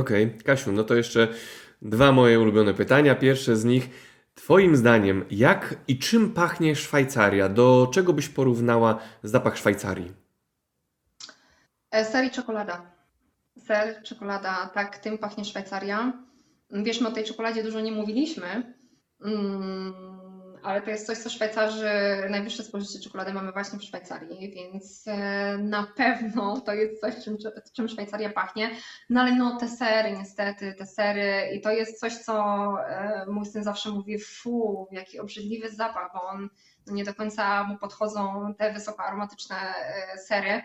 [0.01, 1.29] Okej, Kasiu, no to jeszcze
[1.83, 3.15] dwa moje ulubione pytania.
[3.15, 3.89] Pierwsze z nich,
[4.35, 7.49] Twoim zdaniem, jak i czym pachnie Szwajcaria?
[7.49, 10.22] Do czego byś porównała zapach Szwajcarii?
[11.93, 12.91] E, Ser i czekolada.
[13.59, 16.13] Ser, czekolada, tak, tym pachnie Szwajcaria.
[16.71, 18.75] Wiesz, my o tej czekoladzie dużo nie mówiliśmy,
[19.25, 19.95] mm,
[20.63, 21.91] ale to jest coś, co Szwajcarzy,
[22.31, 27.37] najwyższe spożycie czekolady mamy właśnie w Szwajcarii, więc e, na pewno to jest coś, czym,
[27.77, 28.71] czym Szwajcaria pachnie.
[29.11, 32.35] No ale no te sery, niestety, te sery i to jest coś, co
[32.89, 36.49] e, mój syn zawsze mówi, fu, jaki obrzydliwy zapach, bo on
[36.87, 39.57] no nie do końca mu podchodzą te wysoko aromatyczne
[40.29, 40.63] sery.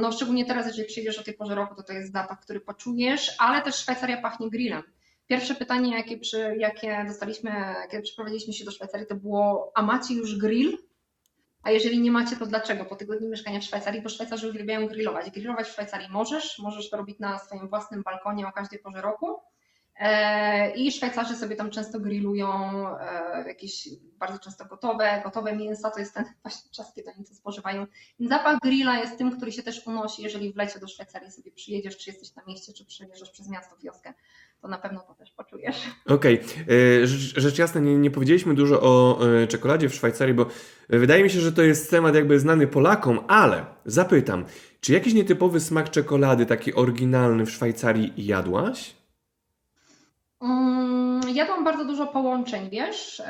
[0.00, 3.36] No szczególnie teraz, jeżeli przyjdziesz o tej porze roku, to to jest zapach, który poczujesz,
[3.38, 4.82] ale też Szwajcaria pachnie grillem.
[5.26, 7.50] Pierwsze pytanie, jakie, przy, jakie dostaliśmy,
[7.90, 10.78] kiedy przeprowadziliśmy się do Szwajcarii, to było, a macie już grill?
[11.62, 12.84] A jeżeli nie macie, to dlaczego?
[12.84, 15.30] Po tygodniu mieszkania w Szwajcarii, bo Szwajcarzy uwielbiają grillować.
[15.30, 19.40] Grillować w Szwajcarii możesz, możesz to robić na swoim własnym balkonie o każdej porze roku.
[20.00, 22.48] E, I Szwajcarzy sobie tam często grillują
[22.98, 23.88] e, jakieś
[24.18, 27.86] bardzo często gotowe, gotowe mięsa, to jest ten właśnie czas, kiedy oni to spożywają.
[28.20, 31.98] Zapach grilla jest tym, który się też unosi, jeżeli w lecie do Szwajcarii sobie przyjedziesz,
[31.98, 34.14] czy jesteś na mieście, czy przejeżdżasz przez miasto, wioskę,
[34.62, 35.76] to na pewno to też poczujesz.
[36.06, 36.40] Okej,
[37.02, 37.06] e,
[37.40, 40.46] rzecz, jasna, nie, nie powiedzieliśmy dużo o czekoladzie w Szwajcarii, bo
[40.88, 44.44] wydaje mi się, że to jest temat jakby znany Polakom, ale zapytam,
[44.80, 48.99] czy jakiś nietypowy smak czekolady, taki oryginalny w Szwajcarii jadłaś?
[50.40, 53.22] Mm, Jadłam bardzo dużo połączeń, wiesz?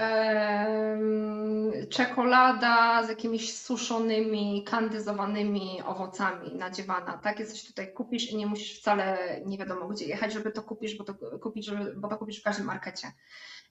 [1.91, 7.19] Czekolada z jakimiś suszonymi, kandyzowanymi owocami nadziewana.
[7.19, 10.99] Takie coś tutaj kupisz i nie musisz wcale nie wiadomo gdzie jechać, żeby to kupisz,
[10.99, 13.13] bo to kupić, żeby, bo to kupisz w każdym markecie.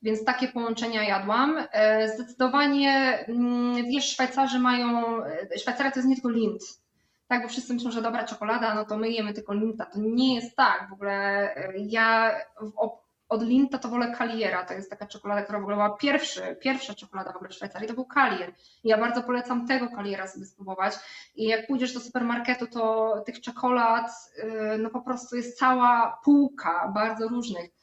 [0.01, 1.57] Więc takie połączenia jadłam.
[1.71, 6.63] E, Zdecydowanie, mm, wiesz, Szwajcarzy mają, e, Szwajcaria to jest nie tylko Lindt.
[7.27, 9.85] Tak, bo wszyscy myślą, że dobra czekolada, no to my jemy tylko Lindta.
[9.85, 10.89] To nie jest tak.
[10.89, 12.79] W ogóle e, ja w
[13.29, 14.65] od Linta to wolę Kaliera.
[14.65, 17.87] To jest taka czekolada, która w ogóle była pierwszy, pierwsza czekolada w ogóle w Szwajcarii,
[17.87, 18.53] to był Kalier.
[18.83, 20.93] I ja bardzo polecam tego Kaliera sobie spróbować.
[21.35, 24.11] I jak pójdziesz do supermarketu, to tych czekolad
[24.43, 27.79] yy, no po prostu jest cała półka bardzo różnych.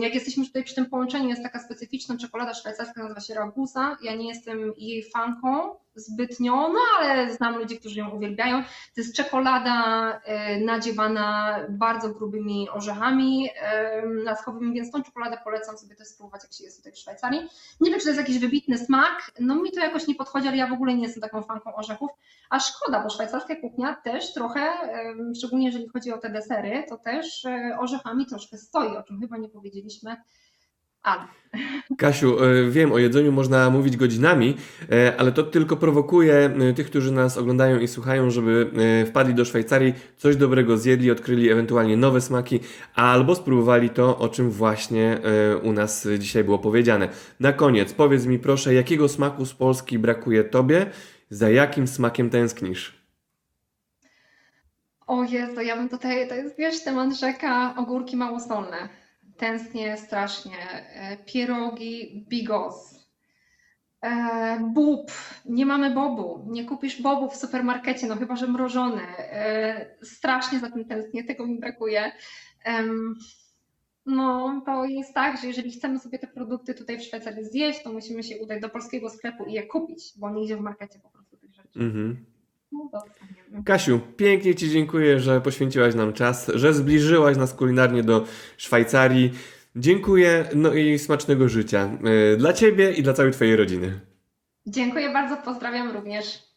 [0.00, 3.96] Jak jesteśmy tutaj przy tym połączeniu, jest taka specyficzna czekolada szwajcarska, nazywa się Ragusa.
[4.02, 8.62] Ja nie jestem jej fanką zbytnio, no ale znam ludzi, którzy ją uwielbiają.
[8.62, 15.96] To jest czekolada e, nadziewana bardzo grubymi orzechami e, laskowymi, więc tą czekoladę polecam sobie
[15.96, 17.48] też spróbować, jak się jest tutaj w Szwajcarii.
[17.80, 20.56] Nie wiem, czy to jest jakiś wybitny smak, no mi to jakoś nie podchodzi, ale
[20.56, 22.10] ja w ogóle nie jestem taką fanką orzechów,
[22.50, 26.98] a szkoda, bo szwajcarska kuchnia też trochę, e, szczególnie jeżeli chodzi o te desery, to
[26.98, 27.46] też
[27.78, 30.16] orzechami troszkę stoi, o czym chyba nie powiedzieliśmy,
[31.02, 31.22] ale
[31.98, 34.56] Kasiu, e, wiem, o jedzeniu można mówić godzinami,
[34.92, 38.70] e, ale to tylko prowokuje e, tych, którzy nas oglądają i słuchają, żeby
[39.06, 42.60] wpadli do Szwajcarii, coś dobrego zjedli, odkryli ewentualnie nowe smaki,
[42.94, 45.18] albo spróbowali to, o czym właśnie
[45.62, 47.08] u nas dzisiaj było powiedziane.
[47.40, 50.86] Na koniec, powiedz mi proszę, jakiego smaku z Polski brakuje Tobie,
[51.30, 53.02] za jakim smakiem tęsknisz?
[55.06, 59.01] O Jezu, ja bym tutaj, to jest wiesz, temat rzeka, ogórki małosolne.
[59.42, 60.58] Tęsknię strasznie.
[60.94, 63.06] E, Pierogi, bigos.
[64.02, 65.10] E, bób,
[65.44, 69.02] nie mamy bobu, nie kupisz bobu w supermarkecie, no chyba, że mrożony.
[69.18, 72.12] E, strasznie za tym tęsknię, tego mi brakuje.
[74.06, 77.92] No, to jest tak, że jeżeli chcemy sobie te produkty tutaj w Szwajcarii zjeść, to
[77.92, 81.10] musimy się udać do polskiego sklepu i je kupić, bo nie idzie w markecie po
[81.10, 81.78] prostu tych rzeczy.
[81.80, 82.31] Mhm.
[82.72, 82.90] No.
[83.64, 88.24] Kasiu, pięknie Ci dziękuję, że poświęciłaś nam czas, że zbliżyłaś nas kulinarnie do
[88.56, 89.32] Szwajcarii.
[89.76, 91.98] Dziękuję, no i smacznego życia
[92.32, 94.00] e, dla Ciebie i dla całej Twojej rodziny.
[94.66, 96.51] Dziękuję bardzo, pozdrawiam również.